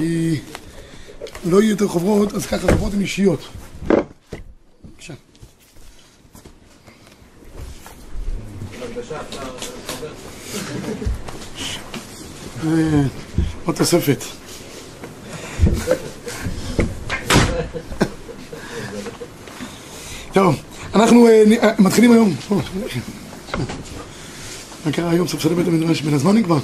[0.00, 0.40] כי
[1.44, 3.48] לא יהיו יותר חוברות, אז ככה חוברות הן אישיות.
[3.88, 5.14] בבקשה.
[12.64, 13.02] אה,
[13.64, 14.24] עוד תוספת.
[20.32, 20.62] טוב,
[20.94, 22.34] אנחנו אה, אה, מתחילים היום.
[24.86, 26.00] מה קרה היום ספסלי בית המדרש?
[26.02, 26.58] בין הזמנים כבר?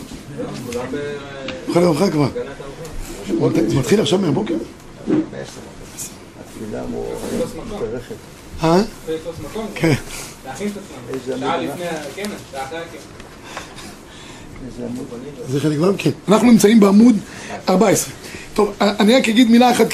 [1.69, 2.46] אוכל ארוחה כבר.
[3.69, 4.55] זה מתחיל עכשיו מהבוקר?
[8.63, 8.83] אה?
[9.75, 9.95] כן.
[15.49, 16.11] זה חלק גם כן.
[16.29, 17.17] אנחנו נמצאים בעמוד
[17.69, 18.13] 14.
[18.55, 19.87] טוב, אני רק אגיד מילה אחת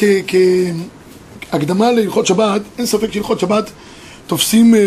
[1.50, 2.62] כהקדמה להלכות שבת.
[2.78, 3.70] אין ספק שהלכות שבת
[4.26, 4.80] תופסים אה,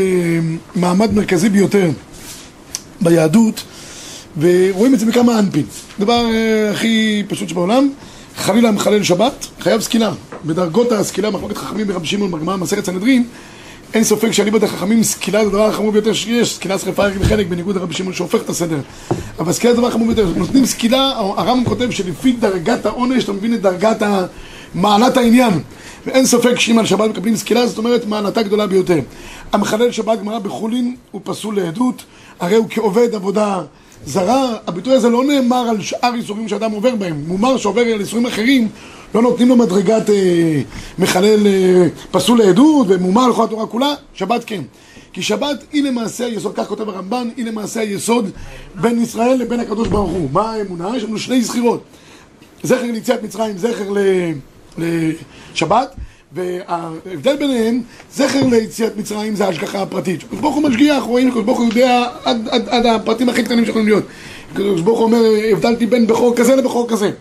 [0.75, 1.89] מעמד מרכזי ביותר
[3.01, 3.63] ביהדות,
[4.39, 5.65] ורואים את זה בכמה אנפין.
[5.99, 7.89] דבר אה, הכי פשוט שבעולם,
[8.37, 10.11] חלילה מחלל שבת, חייב סקילה.
[10.45, 13.23] בדרגות הסקילה, מחלוקת חכמים ברבי שמעון בגמרא, מסכת סנהדרין,
[13.93, 17.75] אין ספק שאליבא דחכמים סקילה זה הדבר החמור ביותר שיש, סקילה שרפה רק בחלק בניגוד
[17.75, 18.79] לרבי שמעון שהופך את הסדר.
[19.39, 20.27] אבל סקילה זה הדבר החמור ביותר.
[20.35, 24.03] נותנים סקילה, הרמב"ם כותב שלפי דרגת העונש אתה מבין את דרגת
[24.73, 25.53] מעלת העניין.
[26.05, 28.99] ואין ספק שאם על שבת מקבלים סקילה, זאת אומרת מעלתה גדולה ביותר.
[29.53, 32.03] המחלל שבת גמרא בחולין הוא פסול לעדות,
[32.39, 33.61] הרי הוא כעובד עבודה
[34.05, 34.53] זרה.
[34.67, 38.69] הביטוי הזה לא נאמר על שאר איסורים שאדם עובר בהם, מומר שעובר על איסורים אחרים,
[39.15, 40.61] לא נותנים לו מדרגת אה,
[40.99, 44.61] מחלל אה, פסול לעדות ומומר לכל התורה כולה, שבת כן.
[45.13, 48.29] כי שבת היא למעשה היסוד, כך כותב הרמב"ן, היא למעשה היסוד
[48.75, 50.29] בין ישראל לבין הקדוש ברוך הוא.
[50.31, 50.97] מה האמונה?
[50.97, 51.83] יש לנו שני זכירות.
[52.63, 53.93] זכר ליציאת מצרים, זכר
[54.77, 55.95] לשבת,
[56.35, 57.81] וההבדל ביניהם,
[58.13, 60.23] זכר ליציאת מצרים זה ההשגחה הפרטית.
[60.23, 63.65] הקדוש ברוך הוא משגיח, רואים, הקדוש ברוך הוא יודע עד, עד, עד הפרטים הכי קטנים
[63.65, 64.03] שיכולים להיות.
[64.51, 67.11] הקדוש ברוך הוא אומר, הבדלתי בין בכור כזה לבכור כזה.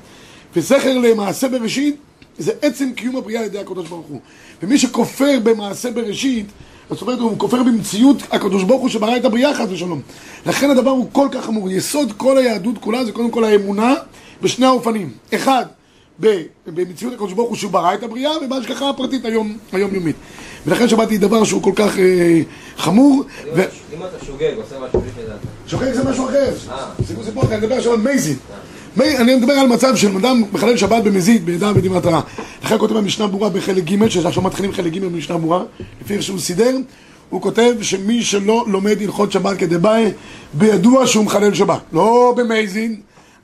[0.56, 1.96] וזכר למעשה בראשית,
[2.38, 4.20] זה עצם קיום הבריאה על ידי הקדוש ברוך הוא.
[4.62, 6.46] ומי שכופר במעשה בראשית,
[6.90, 10.00] זאת אומרת, הוא כופר במציאות הקדוש ברוך הוא שברא את הבריאה חס ושלום.
[10.46, 11.70] לכן הדבר הוא כל כך חמור.
[11.70, 13.94] יסוד כל היהדות כולה זה קודם כל האמונה
[14.42, 15.10] בשני האופנים.
[15.34, 15.64] אחד,
[16.66, 20.16] במציאות הקדוש ברוך הוא שהוא ברא את הבריאה ובהשגחה הפרטית היום, היומיומית.
[20.66, 22.40] ולכן שבת היא דבר שהוא כל כך אה,
[22.76, 23.22] חמור.
[23.54, 23.62] ו...
[23.94, 25.38] אם אתה שוגג, עושה משהו בלי שדעת.
[25.66, 26.50] שוגג זה משהו אחר.
[27.06, 28.36] סיפור סיפור אחר, אני מדבר עכשיו על מייזין.
[29.00, 32.20] אני מדבר על מצב של אדם מחלל שבת במזיד, בידע בדמעת רע.
[32.64, 35.62] לכן כותב במשנה ברורה בחלק ג', שעכשיו מתחילים חלק ג' במשנה ברורה,
[36.00, 36.76] לפי איך שהוא סידר,
[37.30, 40.10] הוא כותב שמי שלא לומד הלכות שבת כדבעי,
[40.54, 41.80] בידוע שהוא מחלל שבת.
[41.92, 43.00] לא במייזין.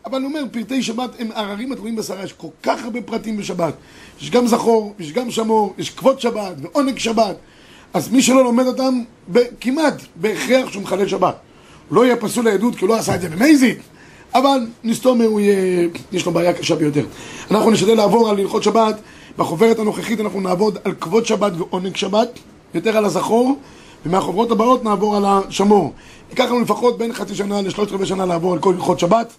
[0.07, 3.75] אבל הוא אומר, פרטי שבת הם עררים התלויים בשרה, יש כל כך הרבה פרטים בשבת.
[4.21, 7.37] יש גם זכור, יש גם שמור, יש כבוד שבת ועונג שבת.
[7.95, 9.03] אז מי שלא לומד אותם,
[9.61, 11.37] כמעט בהכרח שהוא מחלל שבת.
[11.89, 13.79] הוא לא יהיה פסול לעדות כי הוא לא עשה את זה במייזית,
[14.35, 17.05] אבל נסתום יהיה, יש לו בעיה קשה ביותר.
[17.51, 19.01] אנחנו נשתדל לעבור על הלכות שבת,
[19.39, 22.39] בחוברת הנוכחית אנחנו נעבוד על כבוד שבת ועונג שבת,
[22.75, 23.57] יותר על הזכור,
[24.07, 25.93] ומהחוברות הבאות נעבור על השמור.
[26.31, 29.33] ייקח לנו לפחות בין חצי שנה לשלושת רבעי שנה לעבור על כל הלכות שבת.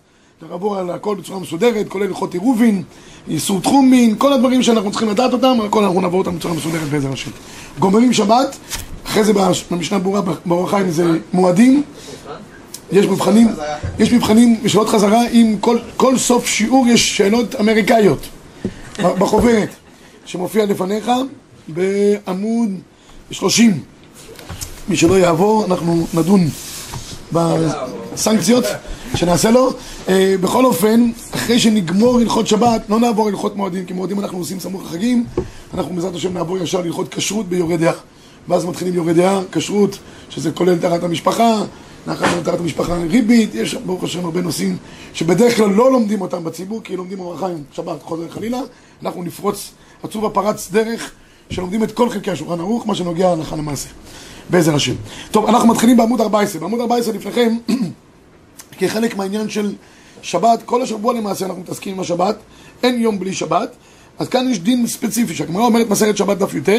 [0.50, 2.84] לעבור על הכל בצורה מסודרת, כולל הלכות עירובין,
[3.28, 7.14] איסור תחומין, כל הדברים שאנחנו צריכים לדעת אותם, הכל אנחנו נעבור אותם בצורה מסודרת בעזר
[7.14, 7.32] השם.
[7.80, 8.58] גומרים שבת,
[9.06, 9.34] אחרי זה
[9.72, 11.84] במשנה ברורה באור החיים זה מועדים,
[12.92, 13.48] יש מבחנים,
[14.00, 18.28] יש מבחנים ושאלות חזרה, עם כל, כל סוף שיעור יש שאלות אמריקאיות
[19.00, 19.70] בחוברת
[20.26, 21.12] שמופיע לפניך
[21.68, 22.70] בעמוד
[23.32, 23.80] 30.
[24.90, 26.42] מי שלא יעבור, אנחנו נדון
[27.32, 28.66] בסנקציות
[29.16, 29.70] שנעשה לו.
[30.10, 34.60] אה, בכל אופן, אחרי שנגמור הלכות שבת, לא נעבור הלכות מועדים, כי מועדים אנחנו עושים
[34.60, 35.26] סמוך לחגים,
[35.74, 37.94] אנחנו בעזרת השם נעבור ישר להלכות כשרות ביורי דעה.
[38.48, 39.98] ואז מתחילים יורי דעה, כשרות,
[40.30, 41.64] שזה כולל טהרת המשפחה,
[42.08, 44.78] לאחר טהרת המשפחה ריבית, יש ברוך השם הרבה נושאים
[45.14, 48.60] שבדרך כלל לא לומדים אותם בציבור, כי לומדים אורח חיים, שבת, חוזר חלילה,
[49.04, 49.72] אנחנו נפרוץ,
[50.04, 51.12] עצוב הפרץ דרך
[51.50, 53.90] שלומדים את כל חלקי השולחן ערוך, מה שנוגע הלכה למעשה,
[54.50, 54.96] בעזר השם.
[55.32, 56.62] טוב, אנחנו מתחילים בעמוד 14.
[56.62, 57.58] בעמוד 14 לפניכם
[58.82, 59.74] כחלק מהעניין של
[60.22, 62.36] שבת, כל השבוע למעשה אנחנו מתעסקים עם השבת,
[62.84, 63.76] אין יום בלי שבת,
[64.20, 66.70] אז כאן יש דין ספציפי, שהגמרא אומרת מסכת שבת דף י"ט,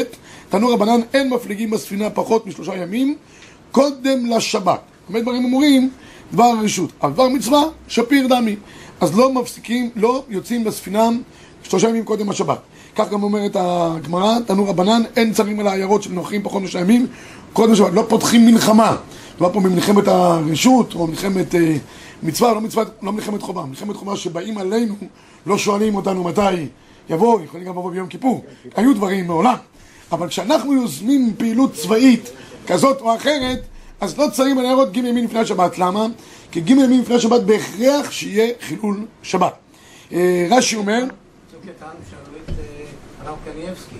[0.49, 3.15] תנור רבנן אין מפליגים בספינה פחות משלושה ימים,
[3.71, 4.79] קודם לשבת.
[5.09, 5.89] באמת דברים אמורים,
[6.33, 8.55] דבר רשות, דבר מצווה, שפיר דמי.
[9.01, 11.09] אז לא מפסיקים, לא יוצאים בספינה
[11.63, 12.59] שלושה ימים קודם השבת.
[12.95, 17.07] כך גם אומרת הגמרא, תנור רבנן, אין צרים על העיירות של נוחים פחות משלושה ימים,
[17.53, 18.95] קודם שבת, לא פותחים מלחמה.
[19.35, 21.75] מדובר פה במלחמת הרשות, או מלחמת אה,
[22.23, 24.95] מצווה, לא מצווה, לא מלחמת חובה, מלחמת חובה שבאים עלינו,
[25.45, 26.67] לא שואלים אותנו מתי
[27.09, 28.45] יבוא, יכולים גם לבוא ביום כיפור,
[28.75, 29.55] היו דברים מעולם,
[30.11, 32.29] אבל כשאנחנו יוזמים פעילות צבאית
[32.67, 33.61] כזאת או אחרת,
[34.01, 36.05] אז לא צרים על הערות ג' ימים לפני השבת, למה?
[36.51, 39.53] כי ג' ימים לפני השבת בהכרח שיהיה חילול שבת.
[40.13, 41.07] אה, רש"י אומר, אה,
[43.25, 43.95] הרב קניאבסקי,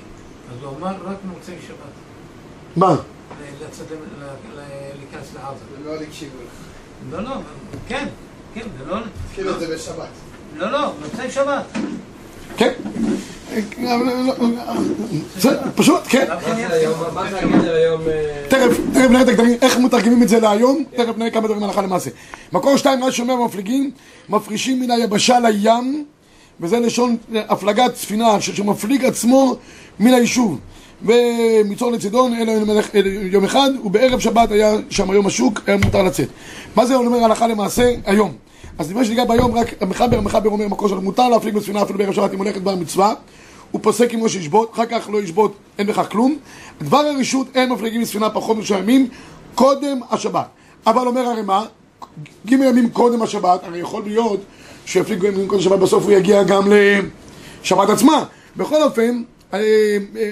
[0.52, 1.94] אז הוא אמר רק במוצאי שבת,
[2.76, 2.96] מה?
[3.68, 3.88] לצאת,
[4.98, 5.64] להיכנס לעזה.
[5.82, 6.52] ולא הקשיבו לך.
[7.12, 7.36] לא, לא,
[7.88, 8.08] כן,
[8.54, 8.98] כן, זה לא...
[9.30, 10.08] התחילו את זה בשבת.
[10.56, 11.66] לא, לא, במוצאי שבת.
[12.58, 12.72] כן.
[15.38, 16.26] זה פשוט, כן.
[16.30, 18.02] הרב מה זה הגדר היום?
[18.08, 21.64] אה, תכף, תכף נראה את הגדרים, איך מתרגמים את זה להיום, תכף נראה כמה דברים
[21.64, 22.10] הלכה למעשה.
[22.54, 23.92] מקור שתיים, רש"י אומר במפליגים,
[24.30, 26.06] מפרישים מן היבשה לים,
[26.60, 29.56] וזה לשון הפלגת ספינה, שמפליג עצמו
[30.00, 30.60] מן היישוב.
[31.06, 32.70] ומצור לצידון, אלא יום
[33.32, 36.28] יום אחד, ובערב שבת היה שם היום השוק, היה מותר לצאת.
[36.76, 38.32] מה זה אומר הלכה למעשה היום?
[38.78, 42.14] אז לפני שניגע ביום, רק המחבר, המחבר אומר מקור שלו, מותר להפליג בספינה אפילו בערב
[42.14, 43.14] שבת אם הולכת בר מצווה.
[43.72, 46.38] הוא פוסק עמו שישבות, אחר כך לא ישבות, אין בכך כלום.
[46.82, 49.08] דבר הרשות, אין מפליגים בספינה פחות משלושה ימים,
[49.56, 50.46] קודם השבת.
[50.88, 51.66] אבל אומר הרי מה,
[52.48, 54.40] ג' ימים קודם השבת, הרי יכול להיות
[54.86, 56.64] שיפליגו ימים קודם השבת, בסוף הוא יגיע גם
[57.64, 58.24] לשבת עצמה.
[58.58, 59.24] בכל אופן,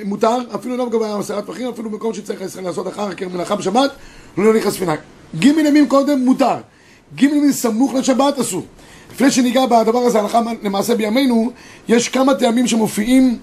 [0.05, 3.91] מותר, אפילו לא לגבי עשרה טפחים, אפילו במקום שצריך לעשות אחר כך מלאכה בשבת,
[4.37, 4.95] לא נכנס ספינה.
[5.39, 6.55] ג' ימים קודם מותר,
[7.15, 8.65] ג' ימים סמוך לשבת אסור.
[9.11, 11.51] לפני שניגע בדבר הזה, הלכה למעשה בימינו,
[11.87, 13.37] יש כמה טעמים שמופיעים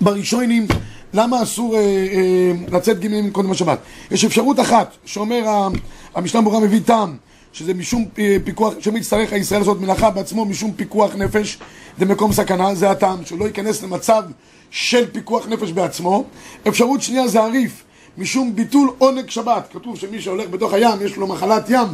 [0.00, 0.66] בראשונים,
[1.14, 3.78] למה אסור אה, אה, לצאת ג' ימים קודם השבת.
[4.10, 5.68] יש אפשרות אחת, שאומר
[6.14, 7.16] המשנה ברורה מביא טעם,
[7.54, 11.58] שזה משום אה, פיקוח, שמצטרך הישראל לעשות מלאכה בעצמו משום פיקוח נפש,
[11.98, 14.22] זה מקום סכנה, זה הטעם, שהוא לא ייכנס למצב
[14.70, 16.24] של פיקוח נפש בעצמו.
[16.68, 17.84] אפשרות שנייה זה הריף,
[18.18, 21.86] משום ביטול עונג שבת, כתוב שמי שהולך בתוך הים, יש לו מחלת ים,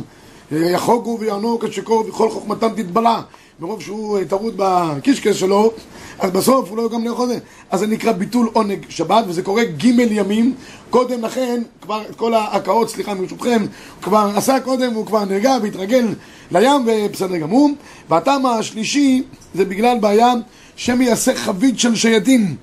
[0.53, 3.21] יחוגו ויענו כשקור וכל חוכמתם תתבלע
[3.61, 5.73] מרוב שהוא אה, טרוד בקישקס שלו
[6.19, 7.39] אז בסוף הוא לא גם לאכול זה.
[7.71, 10.55] אז זה נקרא ביטול עונג שבת וזה קורה ג' ימים.
[10.91, 15.57] קודם לכן כבר את כל ההקאות סליחה ברשותכם הוא כבר עשה קודם הוא כבר נרגע
[15.63, 16.15] והתרגל
[16.53, 17.71] לים ובסדר גמור.
[18.09, 19.23] והטעם השלישי
[19.55, 20.33] זה בגלל בעיה
[20.77, 22.57] שמי יעשה חבית של שייטים.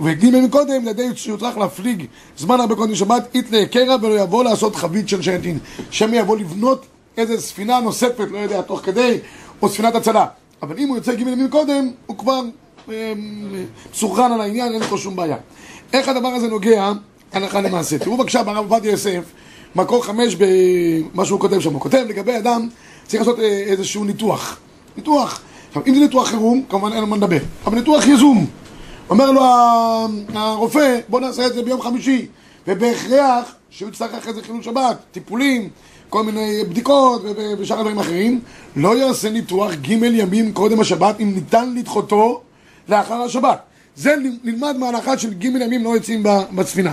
[0.00, 2.06] וג' ימים קודם, לידי שיוצרך להפליג
[2.38, 5.58] זמן הרבה קודם שבת, יתלה קרע ולא יבוא לעשות חבית של שייטין.
[5.90, 6.86] שמא יבוא לבנות
[7.18, 9.18] איזה ספינה נוספת, לא יודע, תוך כדי,
[9.62, 10.26] או ספינת הצלה.
[10.62, 12.40] אבל אם הוא יוצא ג' ימים קודם, הוא כבר
[12.90, 13.12] אה,
[13.92, 15.36] מסוכן על העניין, אין לו שום בעיה.
[15.92, 16.92] איך הדבר הזה נוגע
[17.32, 17.98] הלכה למעשה?
[17.98, 19.24] תראו בבקשה ברב עובדיה יוסף,
[19.74, 21.72] מקור חמש במה שהוא כותב שם.
[21.72, 22.68] הוא כותב לגבי אדם,
[23.06, 24.58] צריך לעשות אה, איזשהו ניתוח.
[24.96, 25.40] ניתוח.
[25.68, 27.38] עכשיו, אם זה ניתוח חירום, כמובן אין לו מה לדבר.
[27.64, 28.46] אבל ניתוח יזום.
[29.10, 29.42] אומר לו
[30.34, 32.26] הרופא, בוא נעשה את זה ביום חמישי,
[32.68, 35.68] ובהכרח שהוא יצטרך אחרי זה חילול שבת, טיפולים,
[36.08, 37.22] כל מיני בדיקות
[37.58, 38.40] ושאר דברים אחרים,
[38.76, 42.40] לא יעשה ניתוח ג' ימים קודם השבת אם ניתן לדחותו
[42.88, 43.58] לאחר השבת.
[43.96, 44.14] זה
[44.44, 46.22] נלמד מההלכה של ג' ימים לא יוצאים
[46.52, 46.92] בספינה.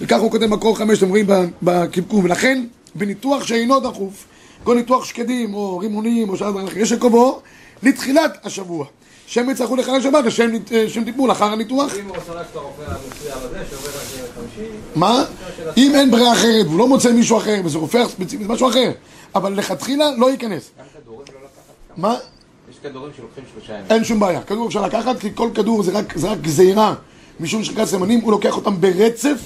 [0.00, 1.26] וכך הוא כותב מקור חמש, אתם רואים
[1.62, 2.64] בקמקום, ולכן
[2.94, 4.24] בניתוח שאינו דחוף,
[4.64, 7.40] כל ניתוח שקדים או רימונים או שאר דברים אחרים, יש לקובעו
[7.82, 8.86] לתחילת השבוע.
[9.26, 10.50] שהם יצטרכו לחלל שבת לשם
[10.88, 11.94] שם טיפול אחר הניתוח.
[11.94, 14.23] אם הוא רוצה ללכת לרופא המסוים הזה, שעובד חמישי,
[14.96, 15.24] מה?
[15.76, 18.90] אם אין ברירה אחרת והוא לא מוצא מישהו אחר וזה רופא ספציפי, זה משהו אחר.
[19.34, 20.70] אבל לכתחילה לא ייכנס.
[21.06, 21.96] לא לקחת?
[21.96, 22.14] מה?
[22.70, 23.86] יש כדורים שלוקחים שלושה ימים.
[23.90, 24.42] אין שום בעיה.
[24.42, 26.94] כדור אפשר לקחת, כי כל כדור זה רק, זה רק גזירה
[27.40, 29.38] משום שחיקת סימנים, הוא לוקח אותם ברצף.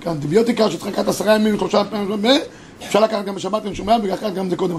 [0.00, 2.24] כאנטיביוטיקה שתחקת עשרה ימים, שלושה פעמים,
[2.86, 4.78] אפשר לקחת גם בשבת, אין שום בעיה, ולקחת גם זה קודם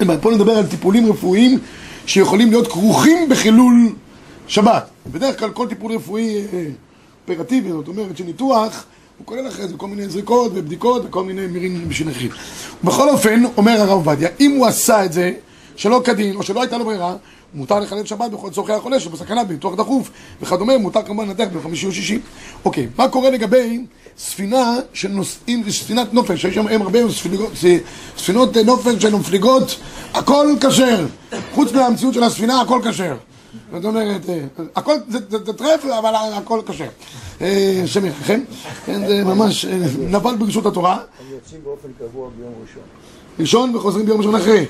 [0.00, 1.58] בעיה, פה נדבר על טיפולים רפואיים
[2.06, 3.92] שיכולים להיות כרוכים בחילול
[4.48, 4.90] שבת.
[5.12, 6.44] בדרך כלל כל טיפול רפואי
[7.30, 8.84] אה, אופרטיבי, זאת אומרת שניתוח,
[9.18, 12.30] הוא כולל אחרי זה כל מיני זריקות ובדיקות וכל מיני מירים נכים.
[12.84, 15.32] בכל אופן, אומר הרב עובדיה, אם הוא עשה את זה
[15.76, 17.16] שלא כדין, או שלא הייתה לו ברירה,
[17.54, 20.10] מותר לחלל שבת בכל צורכי החולה שבסכנה בניתוח דחוף
[20.42, 22.18] וכדומה, מותר כמובן לנתח בחמישי או שישי.
[22.64, 23.84] אוקיי, מה קורה לגבי
[24.18, 24.74] ספינה
[25.64, 27.50] זה ספינת נופש, שיש שם הרבה ספינות,
[28.18, 29.76] ספינות נופש שהן מפליגות,
[30.14, 31.06] הכל כשר.
[31.54, 33.16] חוץ מהמציאות של הספינה, הכל כשר.
[33.72, 34.44] זאת אומרת, אה,
[34.76, 36.88] הכל, זה, טרף, אבל הכל כשר.
[37.40, 38.40] אה, השם ירחם.
[38.86, 40.94] כן, זה ממש אה, נפל ברשות התורה.
[40.94, 42.82] הם יוצאים באופן קבוע ביום ראשון.
[43.38, 44.66] ראשון וחוזרים ביום ראשון אחרי.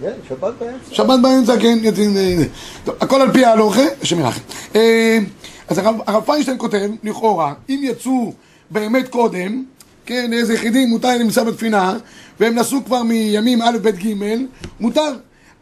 [0.00, 0.94] כן, שבת באמצע.
[0.94, 2.16] שבת באמצע, כן, יוצאים...
[2.86, 4.40] הכל על פי ההלוכה, השם ירחם.
[5.68, 8.32] אז הרב, פיינשטיין כותב, לכאורה, אם יצאו
[8.70, 9.64] באמת קודם,
[10.06, 11.96] כן, איזה יחידים מותר נמצא בתפינה,
[12.40, 14.14] והם נסעו כבר מימים א', ב', ג',
[14.80, 15.12] מותר.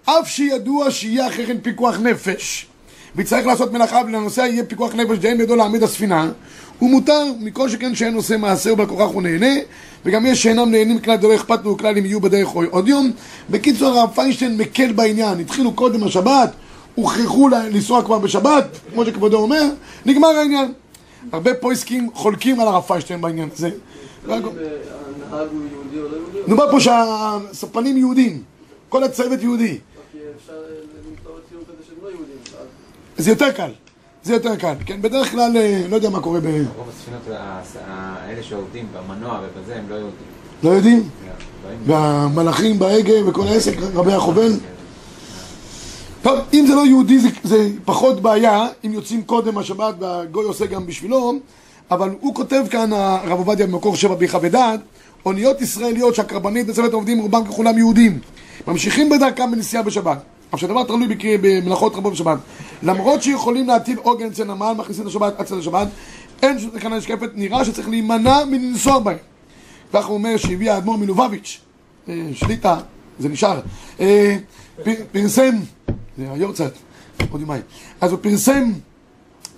[0.04, 2.66] אף שידוע שיהיה אחרי כן פיקוח נפש,
[3.16, 6.30] ויצטרך לעשות מלאכה ולנוסע יהיה פיקוח נפש ואין בידו להעמיד הספינה,
[6.78, 9.54] הוא מותר, מכל שכן שאין עושה מעשה ובעל כוכך הוא נהנה,
[10.04, 13.10] וגם יש שאינם נהנים כלל דלא אכפת לו כלל אם יהיו בדרך עוד יום.
[13.50, 16.52] בקיצור, הרב פיינשטיין מקל בעניין, התחילו קודם השבת,
[16.94, 19.62] הוכרחו לנסוע כבר בשבת, כמו שכבודו אומר,
[20.06, 20.72] נגמר העניין.
[21.32, 23.70] הרבה פויסקים חולקים על הרב פיינשטיין בעניין הזה.
[24.28, 26.00] יהודי
[26.50, 28.42] או לא פה שהספנים יהודים,
[28.88, 29.78] כל הצוות יהודי.
[30.12, 32.36] כי אפשר למכור ציור כזה שהם לא יהודים.
[32.60, 32.66] אז
[33.18, 33.70] זה יותר קל.
[34.22, 34.74] זה יותר קל.
[34.86, 36.46] כן, בדרך כלל, אה, לא יודע מה קורה ב...
[36.46, 40.16] רוב הספינות, ה- ה- אלה שעובדים במנוע ובזה, הם לא יהודים.
[40.62, 41.08] לא יודעים?
[41.66, 44.52] באים- והמלאכים בהגה וכל העסק, רבי החובל.
[46.22, 50.66] טוב, אם זה לא יהודי זה, זה פחות בעיה, אם יוצאים קודם השבת והגוי עושה
[50.66, 51.32] גם בשבילו,
[51.90, 54.80] אבל הוא כותב כאן, הרב עובדיה במקור שבע ביחה ודעת,
[55.26, 58.18] אוניות ישראליות שהקרבנית בצוות העובדים רובם ככולם יהודים,
[58.68, 60.18] ממשיכים בדרכם בנסיעה בשבת.
[60.54, 61.08] אף שהדבר תלוי
[61.40, 62.38] במלאכות רבות בשבת.
[62.84, 65.04] למרות שיכולים להטיל עוגן אצל נמל, מכניסים
[65.38, 65.88] עד צד השבת,
[66.42, 69.16] אין שום תקנה נשקפת, נראה שצריך להימנע מלנסוע בהם.
[69.92, 71.60] כך הוא אומר שהביא האדמו"ר מלובביץ',
[72.08, 72.76] אה, שליטה,
[73.18, 73.60] זה נשאר,
[74.00, 74.36] אה,
[75.12, 75.54] פרסם,
[76.18, 76.72] זה היורצת,
[77.30, 77.62] עוד יומיים,
[78.00, 78.72] אז הוא פרסם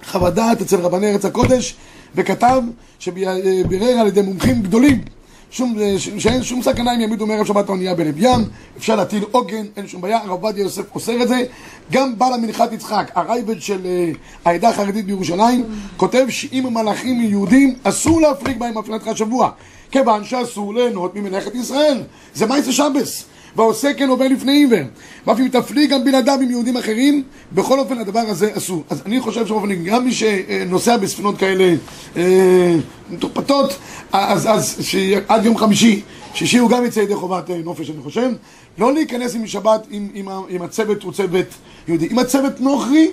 [0.04, 1.76] חוות דעת אצל רבני ארץ הקודש
[2.14, 2.62] וכתב
[2.98, 5.00] שבירר על ידי מומחים גדולים
[5.50, 8.44] שום, אה, שאין שום סכנה אם יעמידו מערב שבת האונייה בלב ים,
[8.76, 11.44] אפשר להטיל עוגן, אין שום בעיה, הרב עובדיה יוסף אוסר את זה.
[11.92, 14.10] גם בעל המנחת יצחק, הרייבד של אה,
[14.44, 15.64] העדה החרדית בירושלים,
[15.96, 19.50] כותב שאם המלאכים יהודים, אסור להפליג בהם הפלגת השבוע,
[19.90, 22.02] כיוון שאסור ליהנות ממלאכת ישראל.
[22.34, 23.24] זה מייסר שבס.
[23.56, 24.84] והעושה כן עובר לפני עיוור.
[25.26, 27.22] ואף אם תפליג גם בלעדיו עם יהודים אחרים,
[27.52, 28.84] בכל אופן הדבר הזה אסור.
[28.90, 31.74] אז אני חושב שבאופן גם מי שנוסע בספינות כאלה
[32.16, 32.76] אה,
[33.10, 33.78] מתורפתות,
[34.12, 36.02] אז, אז שעד יום חמישי,
[36.34, 38.30] שישי הוא גם יצא ידי חובת אה, נופש אני חושב,
[38.78, 41.46] לא להיכנס עם שבת אם, אם, אם הצוות הוא צוות
[41.88, 42.08] יהודי.
[42.10, 43.10] אם הצוות נוכרי,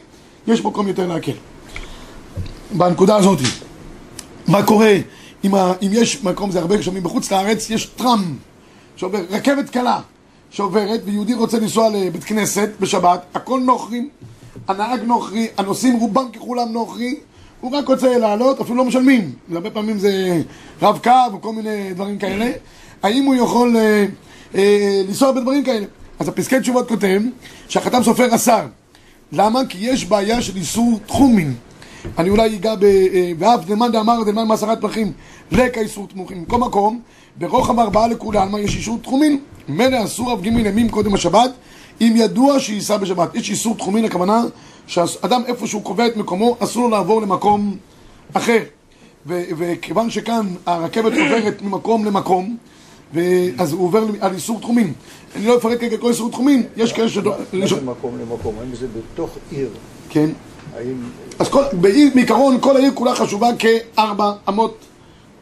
[0.48, 1.32] יש מקום יותר להקל.
[2.72, 3.40] בנקודה הזאת.
[4.48, 4.96] מה קורה
[5.44, 8.36] אם, ה, אם יש מקום, זה הרבה שומעים בחוץ לארץ, יש טראם
[8.96, 10.00] שעובר, רכבת קלה
[10.54, 14.10] שעוברת, ויהודי רוצה לנסוע לבית כנסת בשבת, הכל נוכרים,
[14.68, 17.16] הנהג נוכרי, הנוסעים רובם ככולם נוכרי,
[17.62, 20.42] הוא רק רוצה לעלות, אפילו לא משלמים, הרבה פעמים זה
[20.82, 22.52] רב קו או כל מיני דברים כאלה,
[23.04, 24.06] האם הוא יכול אה,
[24.56, 25.86] אה, לנסוע בדברים כאלה?
[26.20, 27.22] אז הפסקי תשובות כותב
[27.68, 28.66] שהחתם סופר אסר,
[29.32, 29.60] למה?
[29.70, 31.54] כי יש בעיה של איסור תחומין.
[32.18, 32.84] אני אולי אגע ב...
[32.84, 35.12] אה, ואף דלמן דאמר דלמן מעשרת פרחים
[35.52, 36.42] לקה איסור תמוכים.
[36.42, 37.00] מכל מקום,
[37.38, 39.40] ברוחב ארבעה לכוללמה יש איסור תחומין.
[39.68, 41.52] ממילא אסור אף גימין ימים קודם השבת,
[42.02, 43.36] אם ידוע שייסע בשבת.
[43.36, 44.44] יש איסור תחומין, הכוונה
[44.88, 47.78] שאדם איפה שהוא קובע את מקומו, אסור לו לעבור למקום
[48.34, 48.60] אחר.
[49.28, 52.58] ו- וכיוון שכאן הרכבת עוברת ממקום למקום,
[53.58, 54.94] אז הוא עובר על איסור תחומין.
[55.36, 57.18] אני לא אפרט כרגע כל איסור תחומין, יש כאלה ש...
[57.18, 58.56] מה זה מקום למקום?
[58.60, 59.70] האם זה בתוך עיר?
[60.10, 60.30] כן.
[60.76, 60.96] האם...
[61.40, 64.78] אז כל, בעיר, בעיקרון כל העיר כולה חשובה כארבע אמות,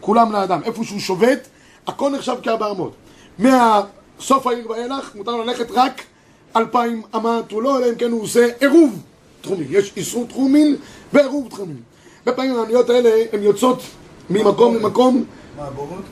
[0.01, 0.60] כולם לאדם.
[0.65, 1.48] איפה שהוא שובת,
[1.88, 2.91] הכל נחשב כארבע אמות.
[3.39, 6.01] מהסוף העיר ואילך מותר ללכת רק
[6.55, 9.00] אלפיים אמת, הוא לא, אלא אם כן הוא עושה עירוב
[9.41, 9.67] תחומין.
[9.69, 10.75] יש איסור תחומין
[11.13, 11.77] ועירוב תחומין.
[12.25, 13.81] הרבה פעמים האוניות האלה הן יוצאות
[14.29, 15.24] ממקום למקום.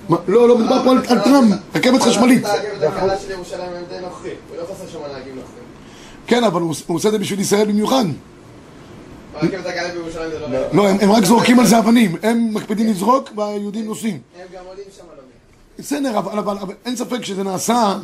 [0.09, 2.43] מה, לא, לא, מדובר פה על טראם, רכבת חשמלית.
[2.43, 2.50] לא
[5.36, 5.63] נוכחים.
[6.27, 8.05] כן, אבל הוא עושה את זה בשביל ישראל במיוחד.
[8.05, 9.28] הרכבת הקלה בירושלים זה
[10.51, 10.60] לא...
[10.74, 12.15] לא, הם, הם רק זורקים על זה אבנים.
[12.24, 14.19] הם מקפידים לזרוק והיהודים נוסעים.
[14.39, 15.84] הם גם עולים שם לא מי.
[15.84, 16.55] בסדר, אבל,
[16.86, 17.98] אין ספק שזה נעשה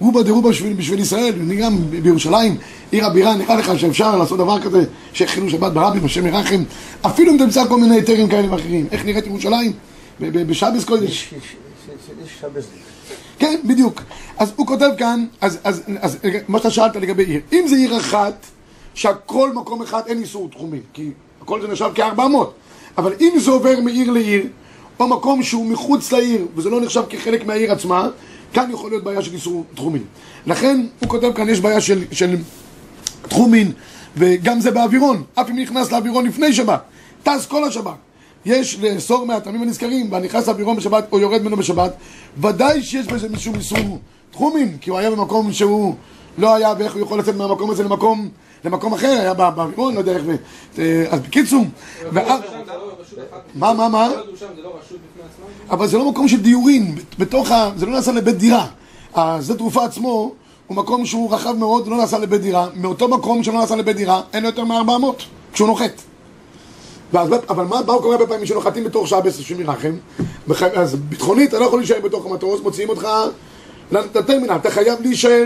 [0.00, 2.56] רובה דרובה בשביל, ישראל, אני גם בירושלים,
[2.90, 6.62] עיר הבירה, נראה לך שאפשר לעשות דבר כזה, שיחילו שבת ברבים, השם ירחם,
[7.06, 8.86] אפילו אם תמצא כל מיני היתרים כאלה ואחרים.
[8.92, 9.72] איך נראית ירושלים?
[10.20, 11.34] בשבס קודש.
[13.38, 14.02] כן, בדיוק.
[14.38, 17.76] אז הוא כותב כאן, אז, אז, אז רגע, מה שאתה שאלת לגבי עיר, אם זה
[17.76, 18.46] עיר אחת,
[18.94, 21.10] שהכל מקום אחד אין איסור תחומים, כי
[21.42, 22.54] הכל זה נחשב כארבע מאות,
[22.98, 24.46] אבל אם זה עובר מעיר לעיר,
[25.00, 28.08] או מקום שהוא מחוץ לעיר, וזה לא נחשב כחלק מהעיר עצמה,
[28.52, 30.04] כאן יכול להיות בעיה של איסור תחומים.
[30.46, 32.36] לכן, הוא כותב כאן, יש בעיה של, של
[33.28, 33.72] תחומין,
[34.16, 36.80] וגם זה באווירון, אף אם נכנס לאווירון לפני שבת,
[37.22, 37.94] טס כל השבת.
[38.44, 41.92] יש לאסור מהטעמים הנזכרים, והנכנס לאווירון בשבת או יורד ממנו בשבת,
[42.40, 43.98] ודאי שיש בזה משום איסור
[44.30, 45.94] תחומין, כי הוא היה במקום שהוא
[46.38, 48.28] לא היה, ואיך הוא יכול לצאת מהמקום הזה למקום,
[48.64, 50.22] למקום אחר, היה בא- באווירון, לא יודע איך,
[50.76, 51.64] ו- אז בקיצור,
[52.12, 52.40] ואז-
[53.16, 53.22] לא.
[53.54, 54.08] מה, מה, מה?
[54.08, 54.14] לא?
[55.70, 57.70] אבל זה לא מקום של דיורין, בתוך ה...
[57.76, 58.66] זה לא נעשה לבית דירה.
[59.14, 60.32] השדה תעופה עצמו
[60.66, 62.68] הוא מקום שהוא רחב מאוד, לא נעשה לבית דירה.
[62.74, 65.22] מאותו מקום שלא נעשה לבית דירה, אין לו יותר מ-400,
[65.52, 66.02] כשהוא נוחת.
[67.12, 69.92] ואז, אבל מה, מה קורה הרבה פעמים שנוחתים בתוך שעה בעשרים ירחם?
[70.48, 73.08] בח- אז ביטחונית, אתה לא יכול להישאר בתוך המטוס, מוציאים אותך
[73.92, 75.44] לטרמינל, אתה חייב להישאר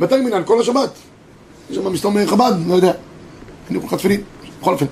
[0.00, 0.90] בטרמינל כל השבת.
[1.70, 2.92] יש שם מסתום חב"ד, לא יודע.
[3.70, 4.20] אני אוכל תפילין,
[4.60, 4.86] בכל אופן.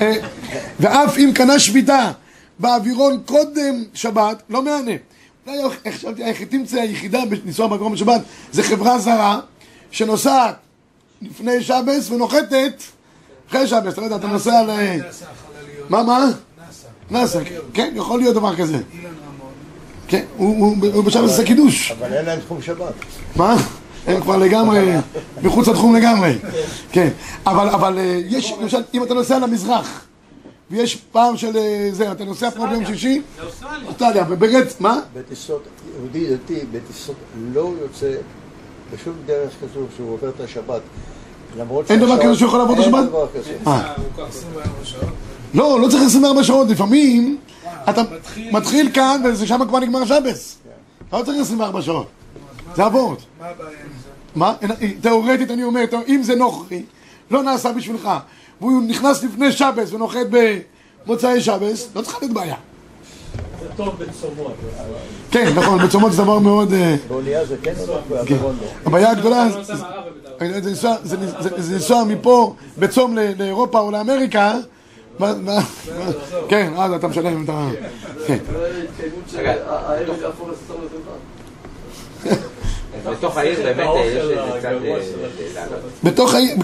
[0.00, 0.12] אה,
[0.80, 2.12] ואף אם קנה שביתה
[2.58, 4.92] באווירון קודם שבת, לא מהנה.
[5.46, 8.20] אולי איך חשבתי, היחידים היחידה בניסוע באווירון בשבת
[8.52, 9.40] זה חברה זרה
[9.90, 10.54] שנוסעת
[11.22, 12.82] לפני שבס ונוחתת
[13.48, 14.70] אחרי שבס, אתה לא יודע, אתה נוסע ל...
[15.88, 16.24] מה, מה?
[17.10, 17.40] נאסא,
[17.74, 18.78] כן, יכול להיות דבר כזה.
[20.08, 21.92] כן, הוא- בשבס עושה קידוש.
[21.92, 22.92] אבל אין להם תחום שבת.
[23.36, 23.56] מה?
[24.08, 24.92] הם כבר לגמרי,
[25.42, 26.38] מחוץ לתחום לגמרי.
[26.92, 27.08] כן,
[27.46, 30.04] אבל, אבל אה, יש, למשל, אם אתה נוסע למזרח,
[30.70, 33.88] ויש פעם של אה, זה, אתה נוסע פה ביום שישי, לאוסטרליה.
[33.88, 34.98] אוסטרליה, וברץ, מה?
[35.14, 35.62] בטיסות,
[35.98, 37.14] יהודי דתי בטיסות
[37.52, 38.12] לא יוצא
[38.94, 40.80] בשום דרך כזו שהוא עובר את השבת.
[41.58, 43.08] למרות אין דבר כזה שהוא יכול לעבור את אין השבת?
[43.08, 43.56] דבר כזה.
[43.66, 43.92] אה.
[45.54, 47.38] לא, לא צריך 24 שעות, לפעמים
[47.90, 48.02] אתה
[48.52, 50.56] מתחיל- כאן ושם כבר נגמר השבס.
[51.08, 52.06] אתה לא צריך 24 שעות,
[52.78, 53.18] זה אבות.
[53.40, 54.08] מה הבעיה עם זה?
[54.34, 54.54] מה?
[54.80, 56.82] אין- תאורטית אני אומר, אם זה נוכרי,
[57.30, 58.08] לא נעשה בשבילך,
[58.60, 60.26] והוא נכנס לפני שבס ונוחת
[61.06, 62.54] במוצאי שבס, לא צריכה להיות בעיה.
[63.60, 64.52] זה טוב בצומות.
[65.30, 66.72] כן, נכון, בצומות זה דבר מאוד...
[66.72, 68.00] אה, באונייה זה כן או לא?
[68.30, 68.46] לא.
[68.86, 69.74] הבעיה הגדולה זה- זה-
[70.40, 74.54] זה לנסוע- זה- זה- זה לנסוע מפה בצום לאירופה או לאמריקה,
[76.48, 77.68] כן, אז אתה משלם את ה...
[78.26, 78.38] כן.
[78.52, 79.54] זה התקיימות של רגע,
[83.04, 84.64] בתוך העיר באמת יש איזה קצת...
[84.84, 84.94] אה,
[85.56, 85.78] אה.
[86.04, 86.56] בתוך העיר,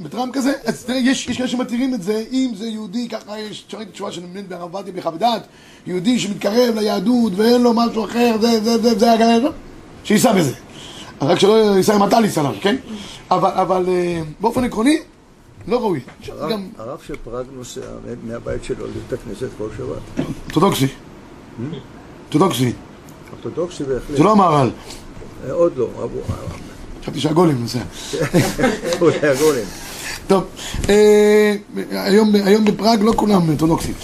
[0.00, 3.66] בטראמפ כזה, אז תראה, יש יש כאלה שמתירים את זה, אם זה יהודי, ככה יש,
[3.92, 5.42] תשובה שנמנית בהרב עובדיה בחוות דעת,
[5.86, 9.48] יהודי שמתקרב ליהדות ואין לו משהו אחר, זה, זה, זה, זה, זה,
[10.04, 10.52] שייסע בזה.
[11.22, 12.76] רק שלא ייסע עם הטליס עליו, כן?
[13.30, 14.98] אבל, אבל אה, באופן עקרוני,
[15.68, 16.00] לא ראוי.
[16.78, 17.80] הרב- של פראג נוסע
[18.24, 20.24] מהבית שלו לבית הכנסת כל שבת.
[20.44, 20.86] אורתודוקסי.
[22.24, 22.72] אורתודוקסי,
[23.44, 24.16] אורתודוקסי בהחלט.
[24.16, 24.70] זה לא המהר"ל.
[25.46, 26.20] אה, עוד לא, אבו...
[27.02, 27.78] חשבתי שהגולים נוסע.
[29.00, 29.64] אולי הגולם.
[30.26, 30.44] טוב,
[30.88, 31.54] אה,
[31.90, 33.94] היום, בפראג לא כולם אורתודוקסים.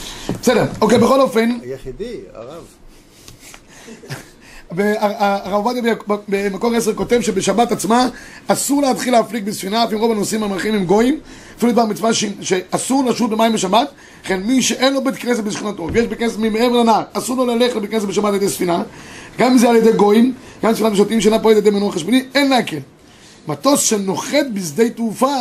[0.42, 2.64] בסדר, אוקיי, בכל אופן, היחידי, הרב.
[4.76, 5.94] והרב עובדיה
[6.28, 8.08] במקור 10 כותב שבשבת עצמה
[8.46, 11.20] אסור להתחיל להפליג בספינה, אף אם רוב הנוסעים המלכים הם גויים,
[11.58, 13.88] אפילו דבר מצווה ש- שאסור לשוט במים בשבת,
[14.24, 17.76] לכן מי שאין לו בית כנסת בשכונתו, ויש בית כנסת מעבר לנהר, אסור לו ללכת
[17.76, 18.82] לבית כנסת בשבת על ידי ספינה,
[19.38, 22.24] גם אם זה על ידי גויים, גם ספינת השוטים שאינה פועלת על ידי מנוע חשבוני,
[22.34, 22.78] אין להקל.
[23.48, 25.36] מטוס שנוחת בשדה תעופה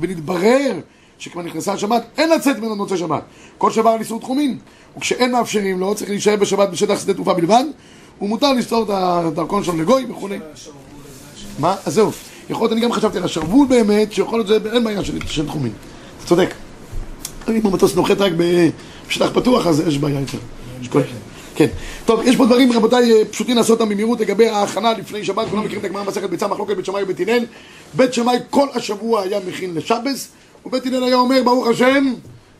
[0.00, 0.72] ונתברר
[1.18, 3.22] שכבר נכנסה השבת, אין לצאת ממנו במוצאי שבת.
[3.58, 4.58] כל שבר על איסור תחומים.
[4.96, 7.64] וכשאין מאפשרים לו, צריך להישאר בשבת בשטח שדה תעופה בלבד,
[8.22, 10.38] ומותר לסתור את הדרכון שלו לגוי וכולי.
[11.58, 11.76] מה?
[11.86, 12.10] אז זהו.
[12.50, 15.46] יכול להיות, אני גם חשבתי על השרוול באמת, שיכול להיות, זה אין בעיה של, של
[15.46, 15.72] תחומים.
[16.18, 16.54] אתה צודק.
[17.48, 18.32] אם המטוס נוחת רק
[19.08, 20.38] בשטח פתוח, אז יש בעיה יותר.
[21.60, 21.66] כן.
[22.04, 25.48] טוב, יש פה דברים, רבותיי, אה, פשוטים לעשות אותם במהירות לגבי ההכנה לפני שבת.
[25.50, 27.44] כולם מכירים את הגמרא מסכת ביצה, מחלוקת בית שמאי ובית הלל.
[27.94, 30.28] בית שמאי כל השבוע היה מכין לשבס,
[30.66, 32.14] ובית הלל היה אומר, ברוך השם,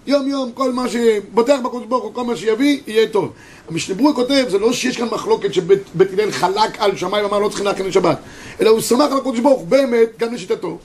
[0.06, 3.32] יום יום, כל מה שבוטח בקדוש ברוך הוא, כל מה שיביא, יהיה טוב.
[3.68, 7.48] המשנה כותב, זה לא שיש כאן מחלוקת שבית בית הלל חלק על שמאי ואמר לא
[7.48, 8.18] צריכים להכין לשבת,
[8.60, 10.78] אלא הוא שמח על הקדוש ברוך באמת, גם לשיטתו.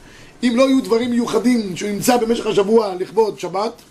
[0.43, 3.81] אם לא יהיו דברים מיוחדים שהוא ימצא במשך השבוע לכבוד שבת,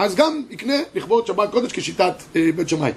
[0.00, 2.92] אז גם יקנה לכבוד שבת קודש כשיטת אה, בית שמאי.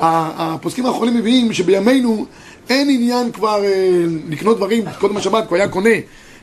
[0.00, 2.26] הפוסקים האחרונים מביאים שבימינו
[2.68, 5.94] אין עניין כבר אה, לקנות דברים קודם השבת, הוא היה קונה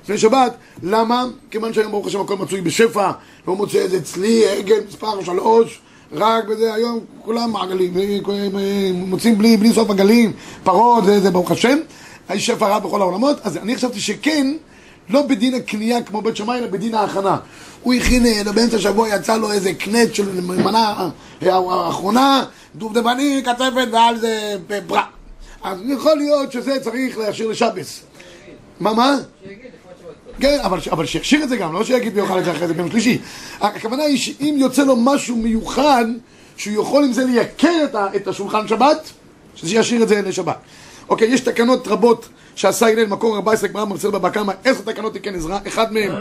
[0.04, 1.26] לפני שבת, למה?
[1.52, 3.12] כיוון שהיום ברוך השם הכל מצוי בשפע,
[3.48, 5.80] לא מוצא איזה צלי, עגל מספר שלוש,
[6.12, 11.32] רק בזה, היום כולם מעגלים, אה, אה, מוצאים בלי, בלי סוף עגלים, פרות, זה, זה
[11.32, 11.78] ברוך השם,
[12.34, 14.48] יש שפע רב בכל העולמות, אז אני חשבתי שכן
[15.10, 17.38] לא בדין הקנייה כמו בית שמאי, אלא בדין ההכנה.
[17.82, 21.10] הוא הכין, אה, באמצע השבוע יצא לו איזה קנט של מנה
[21.44, 22.44] אה, האחרונה,
[22.76, 24.56] דובדבני, קצפת ועל זה
[24.88, 25.04] ברע.
[25.64, 28.02] אז יכול להיות שזה צריך להשאיר לשבס.
[28.80, 29.18] מה, מה?
[30.40, 32.92] כן, אבל, אבל שיכשיר את זה גם, לא שיגיד ויאכל את זה אחרי זה ביום
[32.92, 33.18] שלישי.
[33.62, 36.06] הכוונה היא שאם יוצא לו משהו מיוחד,
[36.58, 39.10] שהוא יכול עם זה לייקר את השולחן שבת,
[39.56, 40.58] שזה ישאיר את זה לשבת.
[41.10, 45.36] אוקיי, יש תקנות רבות שעשה הלל מקור 14 גמרא מרצל בבא קמא, עשר תקנות תיקן
[45.36, 46.12] עזרא, אחד מהם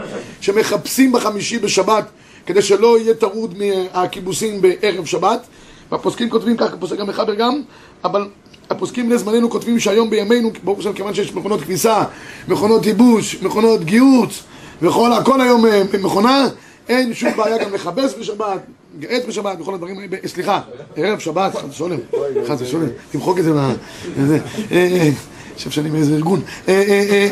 [0.41, 2.05] שמחפשים בחמישי בשבת
[2.45, 5.47] כדי שלא יהיה טרוד מהכיבוסים בערב שבת,
[5.91, 7.61] והפוסקים כותבים ככה, פוסק גם מחבר גם,
[8.03, 8.27] אבל
[8.69, 12.03] הפוסקים לזמננו כותבים שהיום בימינו, ברוך השם, כיוון שיש מכונות כביסה,
[12.47, 14.43] מכונות ייבוש, מכונות גיהוץ,
[14.81, 16.47] וכל הכל היום אה, מכונה,
[16.89, 18.61] אין שום בעיה גם לכבס בשבת,
[18.99, 20.61] געץ בשבת, וכל הדברים האלה, סליחה,
[20.95, 21.99] ערב שבת, חס ושלום,
[22.47, 23.73] חס ושלום, תמחוק את זה מה...
[24.19, 24.37] אה,
[24.71, 25.09] אה,
[25.55, 26.41] חושב שאני מאיזה ארגון.
[26.67, 27.27] אה,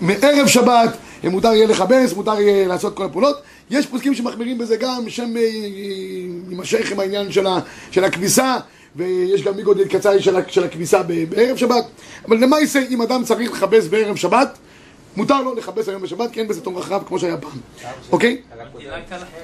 [0.00, 3.36] מערב שבת מותר יהיה לכבס, מותר יהיה לעשות כל הפעולות.
[3.70, 5.34] יש פוסקים שמחמירים בזה גם, שם
[6.50, 7.32] יימשך עם העניין
[7.90, 8.56] של הכביסה,
[8.96, 11.84] ויש גם מגודל קצאי של הכביסה בערב שבת.
[12.28, 14.58] אבל למעשה, אם אדם צריך לכבס בערב שבת,
[15.16, 17.50] מותר לו לכבס היום בשבת, כי אין בזה תור רחב כמו שהיה פעם.
[18.12, 18.36] אוקיי?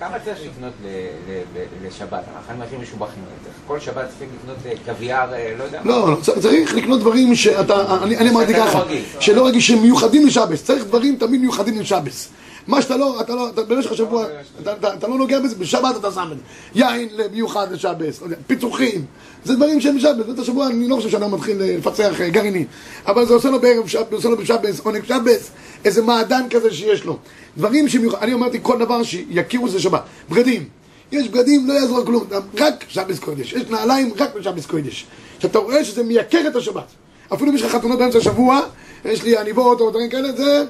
[0.01, 0.87] כמה צריך לקנות ל-
[1.31, 2.21] ל- ב- לשבת?
[2.37, 3.23] החיים הכי משובחים.
[3.67, 5.81] כל שבת צריכים לקנות קוויאר, אה, לא יודע.
[5.85, 9.03] לא, לא, צריך לקנות דברים שאתה, אני, אמרתי לא ככה, רגיל.
[9.21, 12.29] שלא רגיל, שהם מיוחדים לשבס, צריך דברים תמיד מיוחדים לשבס.
[12.71, 14.27] מה שאתה לא, אתה לא, אתה במשך השבוע,
[14.63, 16.43] אתה, אתה, אתה לא נוגע בזה, בשבת אתה שם את זה.
[16.75, 19.05] יין מיוחד לשבס, יודע, פיצוחים,
[19.45, 22.67] זה דברים שהם בשבס, באמצע השבוע אני לא חושב שאדם מתחיל אה, לפצח אה, גרעינים,
[23.07, 25.51] אבל זה עושה לו בערב שבס, עושה לו בשבס, עונג שבס,
[25.85, 27.19] איזה מעדן כזה שיש לו.
[27.57, 30.03] דברים שמיוחד, אני אמרתי כל דבר שיכירו זה שבת.
[30.31, 30.65] בגדים,
[31.13, 32.25] יש בגדים, לא יעזור כלום,
[32.59, 35.07] רק שבס קודש, יש נעליים רק בשבס קודש.
[35.39, 36.87] שאתה רואה שזה מייקר את השבת.
[37.35, 38.61] אפילו אם יש לך חתונות באמצע השבוע,
[39.05, 40.65] יש לי עניבות או דברים כאלה, זה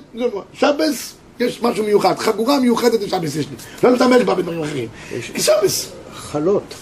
[0.53, 3.57] שבס, יש משהו מיוחד, חגורה מיוחדת לשבס יש לי.
[3.83, 4.89] לא משתמש בה בדברים אחרים.
[5.35, 5.93] כי שבס.
[6.15, 6.75] חלות.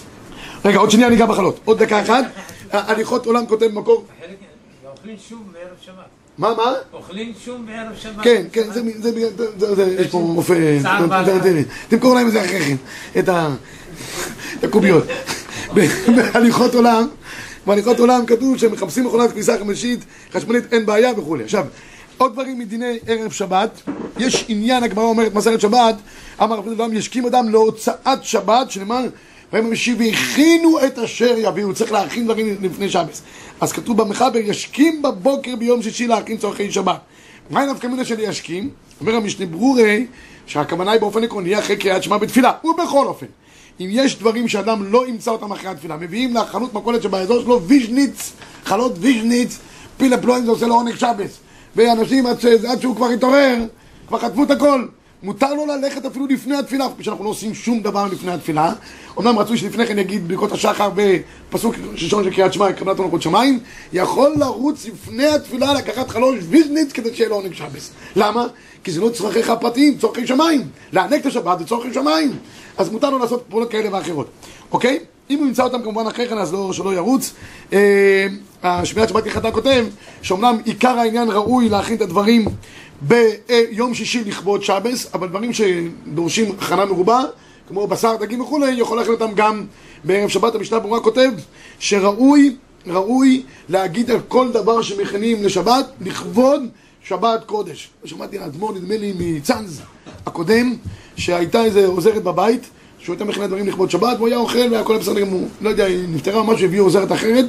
[0.65, 1.59] רגע, עוד שנייה אני אגע בחלות.
[1.65, 2.25] עוד דקה אחת.
[2.71, 4.05] הליכות עולם כותב במקור.
[4.85, 5.95] אוכלים שום בערב שבת.
[6.37, 6.73] מה, מה?
[6.93, 8.23] אוכלים שום בערב שבת.
[8.23, 10.77] כן, כן, זה, זה, זה, זה, זה, יש פה רופא,
[11.89, 12.75] תמכור להם את זה אחרי כן,
[13.19, 15.03] את הקוביות.
[16.15, 17.07] בהליכות עולם,
[17.65, 19.99] בהליכות עולם כתוב שמחפשים מכונת כביסה חמישית,
[20.33, 21.43] חשמלית, אין בעיה וכולי.
[21.43, 21.65] עכשיו,
[22.19, 23.81] עוד דברים מדיני ערב שבת,
[24.17, 25.95] יש עניין, הגמרא אומרת מסכת שבת,
[26.43, 29.05] אמר רבי אדם ישכים אדם להוצאת שבת, שנאמר,
[29.53, 33.21] והם והכינו את אשר יביאו, צריך להכין דברים לפני שבס.
[33.61, 36.99] אז כתוב במחבר, ישכים בבוקר ביום שישי להכין צורכי שבת.
[37.49, 38.69] מה נפקא מינה של ישכים?
[39.01, 40.05] אומר המשנה ברורי,
[40.45, 43.25] שהכוונה היא באופן עקרוני אחרי קריאת שמע בתפילה, ובכל אופן.
[43.79, 48.31] אם יש דברים שאדם לא ימצא אותם אחרי התפילה, מביאים לחנות מכולת שבאזור שלו ויז'ניץ,
[48.65, 49.59] חלות ויז'ניץ,
[49.97, 51.39] פילה פלואים זה עושה לו עונג שבס.
[51.79, 52.45] ואנשים עד, ש...
[52.45, 53.55] עד שהוא כבר התעורר,
[54.07, 54.85] כבר חטפו את הכל.
[55.23, 58.73] מותר לו ללכת אפילו לפני התפילה, שאנחנו לא עושים שום דבר לפני התפילה.
[59.19, 63.59] אמנם רצוי שלפני כן יגיד ברכות השחר בפסוק ראשון של קריאת שמע, קבלת מלכות שמיים,
[63.93, 67.91] יכול לרוץ לפני התפילה לקחת חלות ויז'ניץ כדי שיהיה לו עונג שבס.
[68.15, 68.47] למה?
[68.83, 70.61] כי זה לא צרכיך הפרטיים, צורכי שמיים.
[70.91, 72.31] לענג את השבת זה צורכי שמיים.
[72.77, 74.27] אז מותר לו לעשות פעולות כאלה ואחרות,
[74.71, 74.99] אוקיי?
[75.29, 77.33] אם הוא ימצא אותם כמובן אחרי כן, אז לא, שלא ירוץ.
[78.63, 79.85] השמיעת שבת כחתה כותב,
[80.21, 82.45] שאומנם עיקר העניין ראוי להכין את הדברים
[83.01, 87.21] ביום שישי לכבוד שבס, אבל דברים שדורשים הכנה מרובה,
[87.67, 89.65] כמו בשר, דגים וכולי, יכול להכין אותם גם
[90.03, 90.55] בערב שבת.
[90.55, 91.31] המשנה ברורה כותב
[91.79, 92.55] שראוי,
[92.87, 96.63] ראוי להגיד על כל דבר שמכינים לשבת, לכבוד
[97.03, 97.89] שבת קודש.
[98.05, 99.81] שמעתי על האדמו"ר, נדמה לי, מצאנז
[100.25, 100.75] הקודם,
[101.15, 102.69] שהייתה איזה עוזרת בבית,
[102.99, 105.47] שהוא הייתה מכינה דברים לכבוד שבת, והוא היה אוכל והכל בסדר גמור.
[105.61, 107.45] לא יודע, היא נפטרה משהו, הביאו עוזרת אחרת,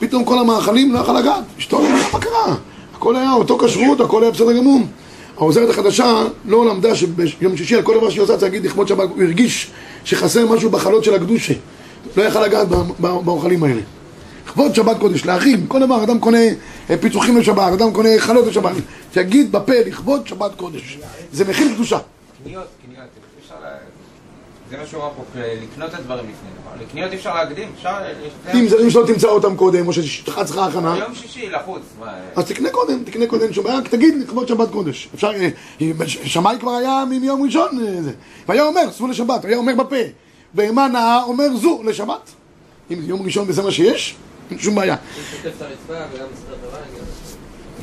[0.00, 1.44] פתאום כל המאכלים לא יכול לגעת.
[1.58, 1.82] אשתו,
[2.12, 2.56] מה קרה?
[2.94, 4.80] הכל היה אותו כשרות, הכל היה בסדר גמור.
[5.36, 9.08] העוזרת החדשה לא למדה שביום שישי על כל דבר שהיא עושה צריך להגיד לכבוד שבת,
[9.08, 9.70] הוא הרגיש
[10.04, 11.54] שחסר משהו בחלות של הקדושה.
[12.16, 12.68] לא יכל לגעת
[13.00, 13.80] באוכלים האלה.
[14.46, 16.38] לכבוד שבת קודש, להכין, כל דבר, אדם קונה
[16.90, 18.72] אה, פיצוחים לשבת, אדם קונה חלות לשבת,
[19.14, 20.98] שיגיד בפה לכבוד שבת קודש.
[21.32, 21.98] זה מכין קדושה.
[22.44, 23.66] קניות, קניות, אי אפשר ל...
[24.70, 26.84] זה מה שהוא אמר פה, לקנות את הדברים לפני.
[26.86, 27.96] לקניות אי אפשר להקדים, אפשר...
[28.54, 32.12] אם זה דברים שלא תמצא אותם קודם, או שאתה צריכה הכנה, יום שישי לחוץ, מה...
[32.36, 35.08] אז תקנה קודם, תקנה קודם שום בעיה, רק תגיד לכבוד שבת קודש.
[35.14, 35.48] אפשר, אה,
[35.80, 38.12] אה, שמאי כבר היה מיום ראשון, אה, זה.
[38.48, 39.96] והיה אומר, סעו לשבת, היה אומר בפה.
[40.54, 42.30] בהמה נאה אומר זו לשבת.
[42.90, 44.16] אם זה יום ראשון וזה מה שיש,
[44.50, 44.96] אין שום בעיה.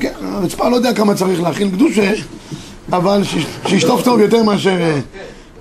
[0.00, 2.12] כן, הרצפה לא יודע כמה צריך להכין קדושה,
[2.92, 3.22] אבל
[3.66, 4.78] שישטוף טוב יותר מאשר...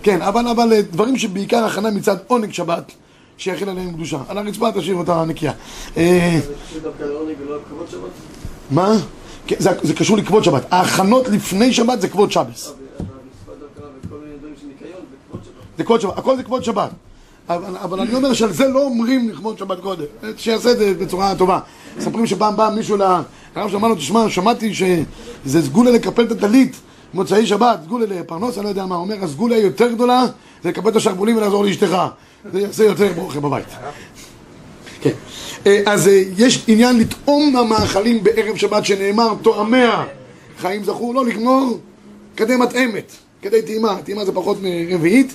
[0.08, 2.92] אה, כן, אבל, אבל אה, דברים שבעיקר הכנה מצד עונג שבת,
[3.38, 4.20] שיכיל עליהם קדושה.
[4.28, 5.52] על הרצפה תשאיר אותה נקייה.
[5.98, 6.40] אה?
[8.72, 8.98] מה?
[9.48, 10.66] כן, זה, זה קשור לכבוד שבת.
[10.72, 12.74] ההכנות לפני שבת זה כבוד שבס.
[14.68, 15.54] ניקיון זה כבוד שבת.
[15.78, 16.90] זה כבוד שבת, הכל זה כבוד שבת.
[17.50, 20.06] אבל, אבל אני אומר שעל זה לא אומרים לכבוד שבת קודם,
[20.38, 21.60] שיעשה את זה בצורה טובה.
[21.98, 26.76] מספרים שפעם בא מישהו לרב שאמר לו, תשמע, שמעתי שזה סגולה לקפל את הטלית
[27.14, 30.26] מוצאי שבת, סגולה לפרנוס, אני לא יודע מה, הוא אומר, הסגולה היותר גדולה
[30.64, 31.98] זה לקפל את השרוולים ולעזור לאשתך.
[32.54, 33.66] זה יעשה יותר ברוכם בבית.
[35.02, 35.12] כן.
[35.66, 40.04] אה, אז אה, יש עניין לטעום מהמאכלים בערב שבת שנאמר, טועמיה
[40.60, 41.80] חיים זכו, לא לגמור
[42.38, 45.34] כדי מטעמת, כדי טעימה, טעימה זה פחות מרביעית.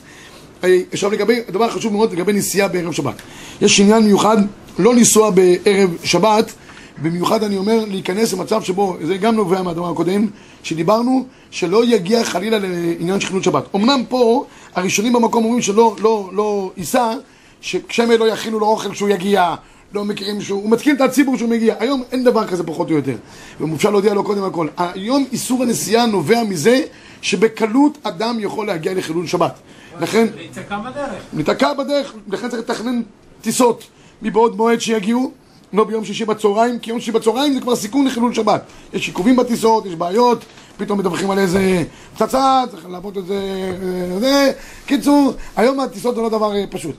[0.65, 3.15] אה, עכשיו לגבי, דבר חשוב מאוד לגבי נסיעה בערב שבת.
[3.61, 4.37] יש עניין מיוחד
[4.79, 6.53] לא לנסוע בערב שבת,
[6.99, 10.27] במיוחד אני אומר להיכנס למצב שבו, זה גם נובע מהדבר הקודם,
[10.63, 13.65] שדיברנו, שלא יגיע חלילה לעניין חילול שבת.
[13.75, 17.13] אמנם פה הראשונים במקום אומרים שלא לא, לא ייסע,
[17.61, 19.55] ששמא לא יכינו לו אוכל כשהוא יגיע,
[19.95, 21.75] לא מכירים שהוא, הוא מתקין את הציבור שהוא מגיע.
[21.79, 23.17] היום אין דבר כזה פחות או יותר.
[23.61, 24.67] ואפשר להודיע לו קודם הכל.
[24.77, 26.83] היום איסור הנסיעה נובע מזה
[27.23, 29.59] שבקלות אדם יכול להגיע לחילול שבת.
[30.01, 31.23] לכן, להיתקע בדרך.
[31.33, 33.03] ניתקע בדרך, לכן צריך לתכנן
[33.41, 33.85] טיסות
[34.23, 35.33] מבעוד מועד שיגיעו,
[35.73, 38.63] לא ביום שישי בצהריים, כי יום שישי בצהריים זה כבר סיכון לחילול שבת.
[38.93, 40.45] יש עיכובים בטיסות, יש בעיות,
[40.77, 41.83] פתאום מדווחים על איזה
[42.15, 44.53] פצצה, צריך לעבוד את זה, אה, זה.
[44.87, 46.95] קיצור, היום הטיסות זה לא דבר אה, פשוט.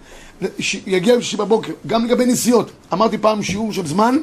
[0.59, 2.71] ש- יגיע בשישי בבוקר, גם לגבי נסיעות.
[2.93, 4.17] אמרתי פעם שיעור של זמן,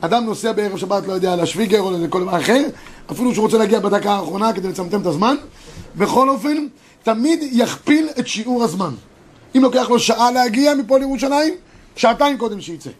[0.00, 2.62] אדם נוסע בערב שבת, לא יודע, לשוויגר או לכל דבר אחר,
[3.10, 5.36] אפילו שהוא רוצה להגיע בדקה האחרונה כדי לצמצם את הזמן,
[5.96, 6.66] בכל אופן,
[7.02, 8.90] תמיד יכפיל את שיעור הזמן.
[9.56, 11.54] אם לוקח לו שעה להגיע מפה לירושלים,
[11.96, 12.90] שעתיים קודם שיצא.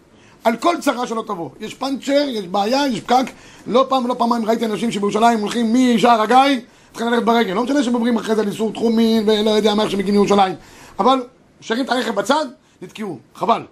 [0.44, 1.50] על כל צרה שלא תבוא.
[1.61, 3.31] יש פאנצ'ר, יש בעיה, יש פקק.
[3.66, 6.61] לא פעם ולא פעמיים ראיתי אנשים שבירושלים הולכים משער הגיא,
[6.92, 7.55] צריכים ללכת ברגל.
[7.55, 10.55] לא משנה שהם עוברים אחרי זה על איסור תחומין ולא יודע מה איך שמגיעים לירושלים.
[10.98, 11.22] אבל
[11.61, 12.46] שרים את הרכב בצד,
[12.83, 13.18] נתקעו.
[13.35, 13.62] חבל.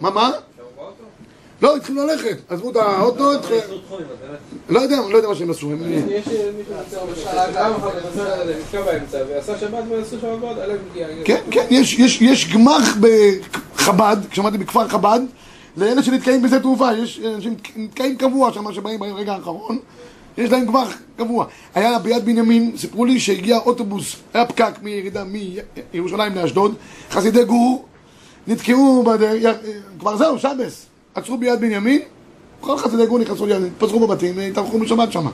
[0.00, 0.30] מה, מה?
[1.62, 2.36] לא, התחילו ללכת.
[2.48, 3.32] עזבו את האוטו.
[4.68, 5.70] לא יודע, לא יודע מה שהם עשו.
[5.72, 6.26] הם- יש
[6.58, 6.74] מישהו.
[11.24, 12.96] כן, כן, יש, גמ"ח
[13.74, 15.20] בחב"ד, כשאמרתי בכפר חב"ד,
[15.76, 19.78] לאלה שנתקעים בשדה תעופה, יש אנשים נתקעים קבוע שם, שבאים ברגע האחרון,
[20.38, 21.46] יש להם גמ"ח קבוע.
[21.74, 25.24] היה ביד בנימין, סיפרו לי שהגיע אוטובוס, היה פקק מירידה
[25.94, 26.74] מירושלים לאשדוד,
[27.10, 27.84] חסידי גור,
[28.46, 29.04] נתקעו.
[29.98, 32.00] כבר זהו, שבס, עצרו ביד בנימין,
[32.60, 35.26] כל חסידי גור נכנסו ליד, התפזרו בבתים, התארחו בשבת שם.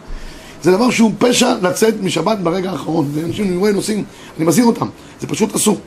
[0.62, 3.10] זה דבר שהוא פשע לצאת משבת ברגע האחרון.
[3.14, 4.04] זה אנשים, אני רואה נוסעים,
[4.36, 4.88] אני מזהיר אותם,
[5.20, 5.78] זה פשוט אסור.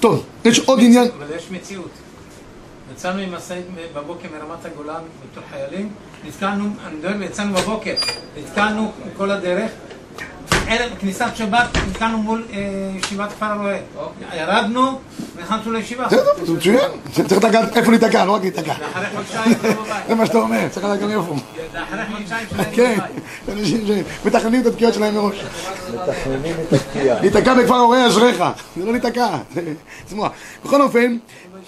[0.00, 1.90] טוב, יש עוד עניין, אבל יש מציאות.
[2.92, 3.64] יצאנו עם משאית
[3.96, 5.88] בבוקר מרמת הגולן בתור חיילים,
[6.26, 7.94] נתקענו, אני מדבר, יצאנו בבוקר,
[8.38, 9.70] נתקענו כל הדרך,
[10.68, 12.58] ערב כניסת שבת, נתקענו מול אה,
[12.98, 13.76] ישיבת כפר הרועה.
[14.36, 14.98] ירדנו
[15.36, 16.06] ונכנסנו לישיבה.
[16.06, 16.90] בסדר, זה מצוין,
[17.26, 18.74] צריך לדעת איפה להיתקע, לא רק להיתקע.
[18.80, 20.06] ואחרי חודשיים שלנו בבית.
[20.08, 21.36] זה מה שאתה אומר, צריך לדעת גם איפה.
[21.72, 22.98] ואחרי חודשיים שלנו כן.
[23.52, 25.36] אנשים שמתכננים את התקיעות שלהם מראש.
[25.94, 27.20] מתכננים את התקיעה.
[27.20, 28.44] להיתקע בכפר הורי אשריך,
[28.76, 29.62] זה לא להיתקע, זה
[30.06, 30.32] לשמוח.
[30.64, 31.16] בכל אופן,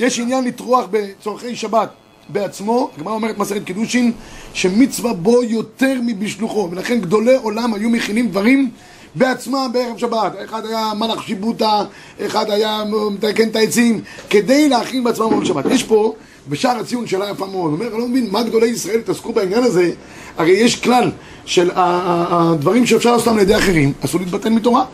[0.01, 1.89] יש עניין לטרוח בצורכי שבת
[2.29, 4.13] בעצמו, הגמרא אומרת מסכת קידושין,
[4.55, 8.71] שמצווה בו יותר מבשלוחו, ולכן גדולי עולם היו מכינים דברים
[9.15, 10.33] בעצמם בערב שבת.
[10.45, 11.83] אחד היה מלאך שיבוטה,
[12.27, 15.65] אחד היה מתקן את העצים, כדי להכין בעצמם ערב שבת.
[15.71, 16.15] יש פה,
[16.49, 19.91] בשער הציון שאלה יפה מאוד, אומר, אני לא מבין מה גדולי ישראל התעסקו בעניין הזה,
[20.37, 21.11] הרי יש כלל
[21.45, 24.85] של הדברים שאפשר לעשות על ידי אחרים, אסור להתבטל מתורה.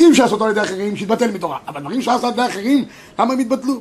[0.00, 1.58] אי אפשר לעשות אותם על ידי אחרים, שיתבטל מתורה.
[1.68, 2.84] אבל דברים שאפשר לעשות על ידי אחרים,
[3.18, 3.80] למה הם יתבטלו?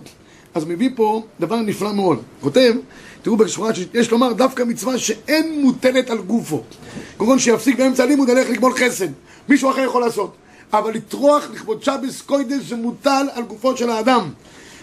[0.53, 2.21] אז מביא פה דבר נפלא מאוד.
[2.41, 2.73] כותב,
[3.21, 6.63] תראו בשורה שיש לומר דווקא מצווה שאין מוטלת על גופו.
[7.19, 9.07] כגון שיפסיק באמצע הלימוד, ילך לגמול חסד.
[9.49, 10.35] מישהו אחר יכול לעשות.
[10.73, 14.29] אבל לטרוח לכבוד שבס קוידש זה מוטל על גופו של האדם.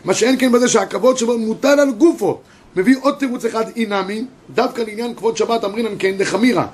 [0.04, 2.40] מה שאין כן בזה שהכבוד שבו מוטל על גופו.
[2.76, 6.66] מביא עוד תירוץ אחד אינמי, דווקא לעניין כבוד שבת אמרינן כן דחמירה.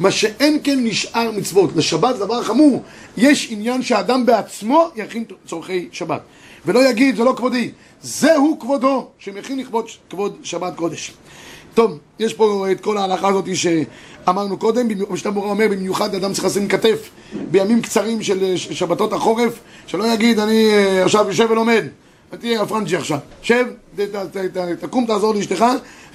[0.00, 1.70] מה שאין כן נשאר מצוות.
[1.76, 2.82] לשבת זה דבר חמור.
[3.16, 6.20] יש עניין שהאדם בעצמו יכין צורכי שבת.
[6.66, 7.70] ולא יגיד, זה לא כבודי.
[8.02, 11.12] זהו כבודו, שמכין לכבוד כבוד שבת קודש.
[11.74, 16.44] טוב, יש פה את כל ההלכה הזאת שאמרנו קודם, משנה ברורה אומר, במיוחד אדם צריך
[16.44, 17.10] לשים כתף
[17.50, 19.52] בימים קצרים של שבתות החורף,
[19.86, 21.84] שלא יגיד, אני אה, עכשיו יושב ולומד.
[22.40, 25.64] תהיה הפרנג'י עכשיו, שב, ת- ת- ת- תקום תעזור לאשתך,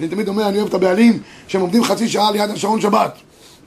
[0.00, 3.14] אני תמיד אומר, אני אוהב את הבעלים, שהם עומדים חצי שעה ליד השעון שבת,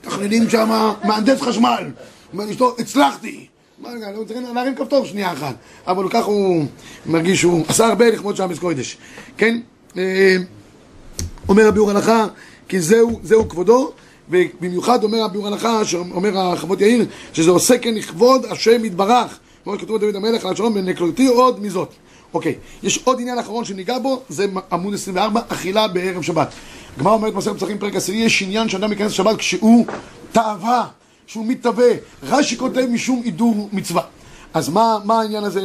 [0.00, 1.84] מתכננים שם מהנדס חשמל,
[2.32, 3.46] אומר לאשתו, הצלחתי,
[3.80, 5.54] מה, הוא צריך להרים כפתור שנייה אחת,
[5.86, 6.64] אבל ככה הוא
[7.06, 8.96] מרגיש שהוא עשה הרבה לכבוד שבס קודש,
[9.36, 9.60] כן?
[9.96, 10.36] אה,
[11.48, 12.26] אומר הביאור הלכה,
[12.68, 13.92] כי זהו, זהו כבודו,
[14.30, 19.96] ובמיוחד אומר הביאור הלכה, שאומר החוות יאיר, שזה עושה כן לכבוד השם יתברך, כמו שכתוב
[19.96, 21.92] בדוד המלך על השלום, ונקלותי עוד מזאת.
[22.34, 26.48] אוקיי, יש עוד עניין אחרון שניגע בו, זה עמוד 24, אכילה בערב שבת.
[26.96, 29.86] הגמרא אומרת מסכת פסחים פרק עשירי, יש עניין שאדם ייכנס לשבת כשהוא
[30.32, 30.86] תאווה,
[31.30, 31.90] שהוא מתאווה.
[32.22, 34.02] רש"י כותב משום הידור מצווה.
[34.54, 35.60] אז מה, מה העניין הזה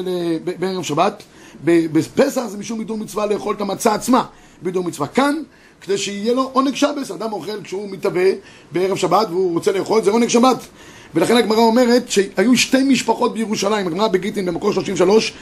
[0.59, 1.23] בערב שבת?
[1.63, 4.25] בפסח זה משום הידור מצווה לאכול את המצה עצמה,
[4.61, 5.07] בהידור מצווה.
[5.07, 5.35] כאן,
[5.81, 8.31] כדי שיהיה לו עונג שבס, אדם אוכל כשהוא מתאווה
[8.71, 10.57] בערב שבת והוא רוצה לאכול, זה עונג שבת.
[11.15, 15.33] ולכן הגמרא אומרת שהיו שתי משפחות בירושלים, הגמרא בגיטין במקור 33,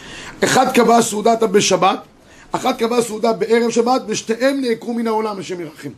[0.43, 1.99] אחד קבע סעודתה בשבת,
[2.51, 5.89] אחת קבעה סעודה בערב שבת, ושתיהם נעקרו מן העולם, השם ירחם.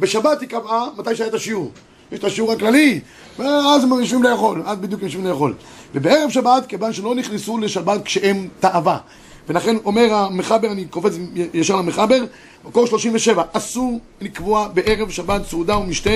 [0.00, 1.70] בשבת היא קבעה, מתי שהיה את השיעור.
[2.12, 3.00] יש את השיעור הכללי,
[3.38, 5.54] ואז הם יושבים לאכול, אז בדיוק יושבים לאכול.
[5.94, 8.98] ובערב שבת, כיוון שלא נכנסו לשבת כשהם תאווה.
[9.48, 11.12] ולכן אומר המחבר, אני קופץ
[11.54, 12.24] ישר למחבר,
[12.64, 16.10] מקור 37, אסור לקבוע בערב שבת סעודה ומשתה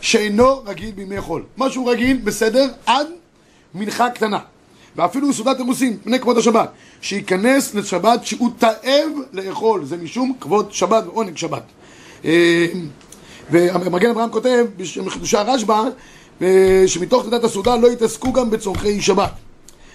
[0.00, 1.42] שאינו רגיל בימי חול.
[1.58, 3.06] משהו רגיל, בסדר, עד
[3.74, 4.38] מנחה קטנה.
[4.96, 11.06] ואפילו סעודת אירוסין, פני כבוד השבת, שייכנס לשבת שהוא תאב לאכול, זה משום כבוד שבת
[11.06, 11.62] ועונג שבת.
[13.50, 14.66] ומגן אברהם כותב,
[15.04, 15.82] בחידושי הרשב"א,
[16.42, 19.32] אה, שמתוך תעודת הסעודה לא יתעסקו גם בצורכי שבת.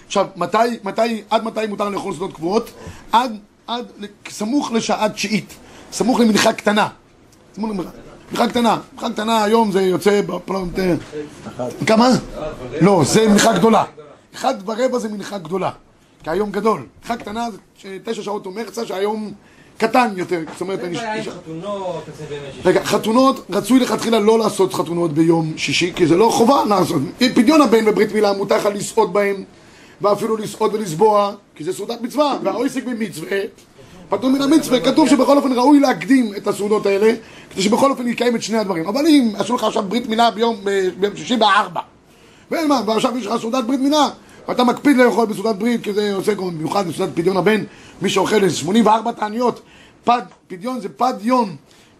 [0.06, 2.70] עכשיו, מתי, מתי, עד מתי מותר לאכול סעודות קבועות?
[3.12, 3.36] עד,
[3.66, 3.86] עד,
[4.28, 5.54] סמוך לשעה תשיעית,
[5.92, 6.88] סמוך למנחה קטנה.
[7.54, 7.90] סמוך למנחה
[8.32, 10.94] מנחה קטנה, מנחה קטנה היום זה יוצא בפלונטר.
[11.86, 12.08] כמה?
[12.80, 13.84] לא, זה מנחה גדולה.
[14.34, 15.70] אחד ורבע זה מנחה גדולה,
[16.22, 16.86] כי היום גדול.
[17.02, 17.48] מנחה קטנה
[17.82, 19.32] זה תשע שעות או מחצה שהיום
[19.80, 20.96] קטן יותר, זאת אומרת, אני...
[20.96, 22.04] בעיה עם חתונות.
[22.64, 27.02] רגע, חתונות, רצוי לכתחילה לא לעשות חתונות ביום שישי, כי זה לא חובה לעשות.
[27.34, 29.44] פדיון הבן בברית מילה מותר לך לסעוד בהם,
[30.00, 33.38] ואפילו לסעוד ולסבוע, כי זה סעודת מצווה, והעוסק במצווה,
[34.08, 37.12] פטור מן המצווה, כתוב שבכל אופן ראוי להקדים את הסעודות האלה,
[37.50, 38.86] כדי שבכל אופן יקיים את שני הדברים.
[38.88, 41.80] אבל אם עשו לך עכשיו ברית מילה ביום, ב- ביום שישי בארבע,
[42.50, 44.08] ואין מה, ועכשיו יש לך סעודת ברית מילה,
[44.48, 47.64] ואתה מקפיד לאכול בסעודת ברית, כי זה עושה כמו במיוחד בסעודת פדיון הבן,
[48.02, 49.60] מי שאוכל איזה 84 תעניות,
[50.04, 51.56] פד, פדיון זה פד יום,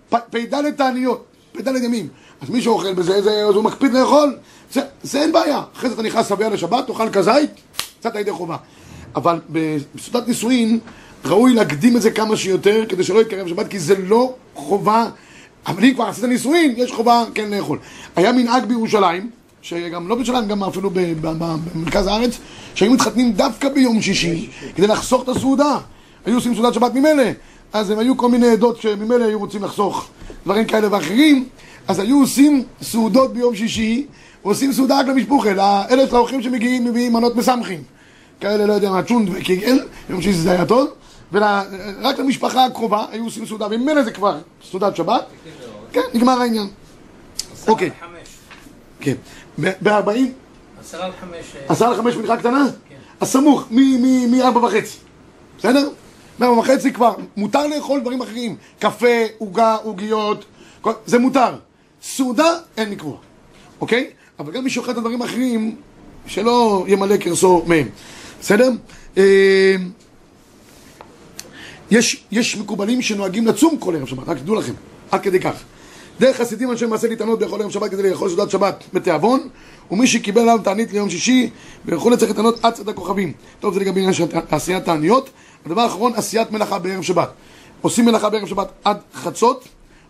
[0.09, 2.09] פ"ד תעניות, פ"ד ימים.
[2.41, 4.37] אז מי שאוכל בזה, זה, אז הוא מקפיד לאכול,
[4.73, 5.63] זה, זה אין בעיה.
[5.77, 7.51] אחרי זה אתה נכנס שבע לשבת, תאכל כזית,
[7.99, 8.57] יצאת ידי חובה.
[9.17, 10.79] אבל בסעודת נישואין,
[11.25, 15.09] ראוי להקדים את זה כמה שיותר, כדי שלא יתקרב שבת, כי זה לא חובה.
[15.67, 17.79] אבל אם כבר עשית נישואין, יש חובה כן לאכול.
[18.17, 19.31] היה מנהג בירושלים,
[19.63, 22.39] שגם לא בירושלים, גם אפילו במרכז הארץ,
[22.75, 25.79] שהיו מתחתנים דווקא ביום שישי, כדי לחסוך את הסעודה.
[26.27, 27.23] היו עושים סעודת שבת ממילא,
[27.73, 30.09] אז הם היו כל מיני עדות שממילא היו רוצים לחסוך
[30.45, 31.49] דברים כאלה ואחרים,
[31.89, 34.07] אז היו עושים סעודות ביום שישי,
[34.45, 37.83] ועושים סעודה רק למשפוחה, לאלה של האורחים שמגיעים מביאים מנות מסמכים.
[38.41, 39.79] כאלה, לא יודע מה, צ'ונד וקיגל,
[40.11, 40.89] יום שישי זה היה טוב,
[41.33, 44.39] ורק למשפחה הקרובה היו עושים סעודה, וממילא זה כבר
[44.71, 45.25] סעודת שבת,
[45.93, 46.67] כן, נגמר העניין.
[47.69, 47.91] אוקיי.
[49.01, 49.15] כן.
[49.61, 50.09] ב-40,
[50.81, 51.57] עשרה לחמש.
[51.57, 52.67] אה, עשרה לחמש מנחה קטנה?
[53.21, 54.97] אז סמוך, מ-4 וחצי.
[55.59, 55.89] בסדר?
[56.39, 58.57] מארבע וחצי כבר, מותר לאכול דברים אחרים.
[58.79, 59.07] קפה,
[59.39, 60.45] עוגה, עוגיות,
[60.81, 61.55] כל- זה מותר.
[62.03, 63.17] סעודה, אין לקבוע.
[63.81, 64.11] אוקיי?
[64.39, 65.77] אבל גם מי שאוכל את הדברים האחרים,
[66.27, 67.89] שלא ימלא קרסו מהם.
[68.41, 68.71] בסדר?
[69.17, 69.77] אה,
[71.91, 74.73] יש, יש מקובלים שנוהגים לצום כל ערב שבת, רק תדעו לכם,
[75.11, 75.63] עד כדי כך.
[76.21, 79.49] דרך חסידים אנשי מעשה להתענות בכל ערב שבת כדי לאכול סעודת שבת בתיאבון,
[79.91, 81.51] ומי שקיבל עליו תענית ליום שישי,
[81.85, 83.33] ויכול לצריך להתענות עד צאת הכוכבים.
[83.61, 85.31] טוב, זה לגבי עניין של עשיית תעניות.
[85.67, 87.29] הדבר האחרון, עשיית מלאכה בערב שבת.
[87.81, 89.69] עושים מלאכה בערב שבת עד חצות,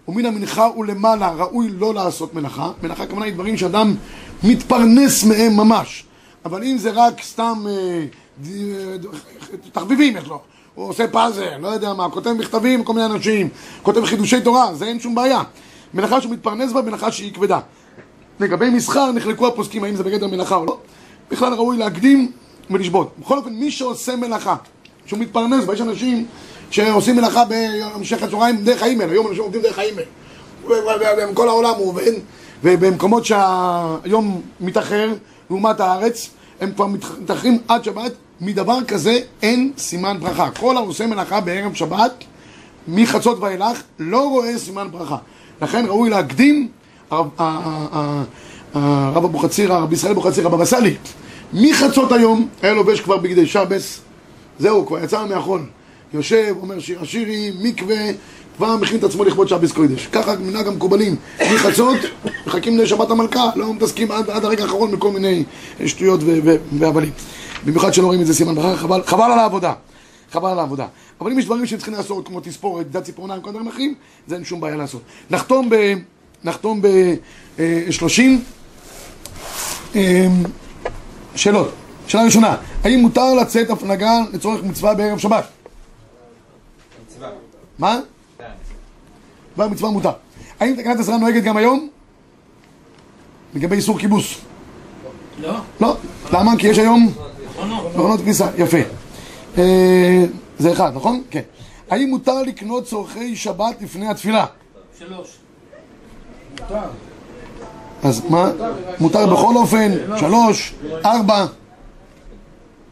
[0.09, 2.73] ומן המנחה ולמעלה ראוי לא לעשות מלאכה.
[2.83, 3.95] מלאכה הכוונה היא דברים שאדם
[4.43, 6.05] מתפרנס מהם ממש.
[6.45, 8.05] אבל אם זה רק סתם אה,
[8.47, 8.97] אה,
[9.73, 10.41] תחביבים יש לו,
[10.75, 13.49] הוא עושה פאזל, לא יודע מה, כותב מכתבים לכל מיני אנשים,
[13.83, 15.43] כותב חידושי תורה, זה אין שום בעיה.
[15.95, 17.59] מלאכה שהוא מתפרנס בה, מלאכה שהיא כבדה.
[18.41, 20.79] לגבי מסחר נחלקו הפוסקים האם זה בגדר מלאכה או לא.
[21.31, 22.33] בכלל ראוי להקדים
[22.71, 23.13] ולשבות.
[23.19, 24.57] בכל אופן, מי שעושה מלאכה,
[25.07, 26.27] שהוא מתפרנס בה, יש אנשים
[26.71, 30.09] שעושים מלאכה בהמשך הצהריים דרך האימייל, היום אנשים עובדים דרך האימייל.
[31.33, 32.13] בכל העולם הוא עובד,
[32.65, 35.15] ובמקומות שהיום מתאחר
[35.51, 36.87] לעומת הארץ, הם כבר
[37.21, 40.51] מתאחרים עד שבת, מדבר כזה אין סימן ברכה.
[40.51, 42.25] כל העושה מלאכה בערב שבת,
[42.89, 45.17] מחצות ואילך, לא רואה סימן ברכה.
[45.63, 46.69] לכן ראוי להקדים,
[47.11, 47.25] הרב
[49.25, 50.95] אבוחצירא, רבי ישראל אבוחצירא, הבבא סאלי,
[51.53, 54.01] מחצות היום היה לובש כבר בגדי שבס,
[54.59, 55.61] זהו, כבר יצא מהחול.
[56.15, 57.97] יושב, אומר שיר השירים, מקווה,
[58.57, 60.07] כבר מכין את עצמו לכבוד שבס קודש.
[60.07, 61.17] ככה מנהג המקובלים,
[61.55, 61.97] מחצות,
[62.47, 65.45] מחכים לשבת המלכה, לא מתעסקים עד, עד הרגע האחרון בכל מיני
[65.87, 66.21] שטויות
[66.73, 67.11] והבלים.
[67.65, 69.73] במיוחד שלא רואים איזה סימן ברכה, חבל, חבל על העבודה.
[70.33, 70.87] חבל על העבודה.
[71.21, 73.95] אבל אם יש דברים שצריכים לעשות, כמו תספורת, דת ציפורניים, כל דברים אחרים,
[74.27, 75.03] זה אין שום בעיה לעשות.
[75.31, 75.95] נחתום ב...
[76.45, 78.23] נחתום ב-30
[81.35, 81.73] שאלות.
[82.07, 85.49] שאלה ראשונה, האם מותר לצאת הפלגה לצורך מצווה בערב שבת?
[87.07, 87.29] מצווה.
[87.79, 87.99] מה?
[89.55, 90.13] דבר מצווה מותר.
[90.61, 91.89] האם תקנת עשרה נוהגת גם היום?
[93.55, 94.35] לגבי איסור כיבוס.
[95.39, 95.55] לא?
[95.81, 95.97] לא.
[96.33, 96.57] למה?
[96.59, 97.13] כי יש היום
[97.51, 97.95] מכונות.
[97.95, 98.47] מכונות כביסה.
[98.59, 98.79] יפה.
[99.59, 100.25] אה,
[100.59, 101.23] זה אחד, נכון?
[101.31, 101.43] כן.
[101.91, 104.47] האם מותר לקנות צורכי שבת לפני התפילה?
[104.99, 105.37] שלוש.
[108.03, 108.51] אז מה?
[109.01, 111.47] מותר בכל אופן, שלוש, ארבע,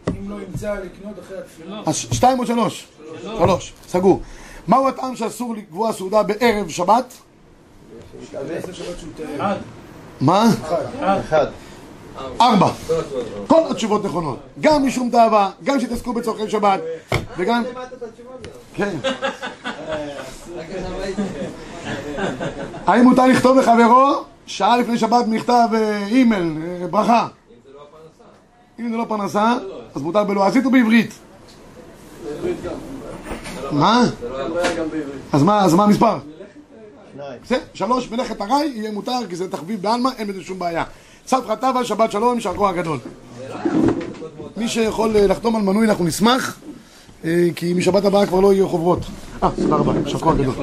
[0.08, 1.82] אם לא ימצא לקנות אחרי התפילה.
[1.86, 2.88] אז שתיים או שלוש?
[3.22, 4.22] שלוש, סגור.
[4.68, 7.14] מהו הטעם שאסור לקבוע סעודה בערב שבת?
[10.20, 10.48] מה?
[11.00, 11.46] אחד.
[12.40, 12.68] ארבע.
[13.46, 14.38] כל התשובות נכונות.
[14.60, 16.80] גם משום תאווה, גם שתעסקו בצורכי שבת,
[17.36, 17.64] וגם...
[18.74, 18.96] כן.
[22.86, 27.28] האם מותר לכתוב לחברו שעה לפני שבת מכתב אה, אימייל, אה, ברכה?
[28.80, 29.54] אם זה לא פרנסה,
[29.94, 31.18] אז מותר בלועזית או בעברית?
[33.70, 34.04] מה?
[34.22, 35.02] בעברית.
[35.32, 36.18] אז מה, אז מה המספר?
[37.74, 40.84] שלוש, מלאכת ארעי יהיה מותר, כי זה תחביב בעלמא, אין בזה שום בעיה.
[41.28, 42.98] סבתא טבא, שבת שלום, יישר כוח גדול.
[44.56, 46.56] מי שיכול אה, לחתום על מנוי, אנחנו נשמח,
[47.24, 48.98] אה, כי משבת הבאה כבר לא יהיו חוברות.
[49.42, 50.54] אה, תודה רבה, יישר כוח גדול.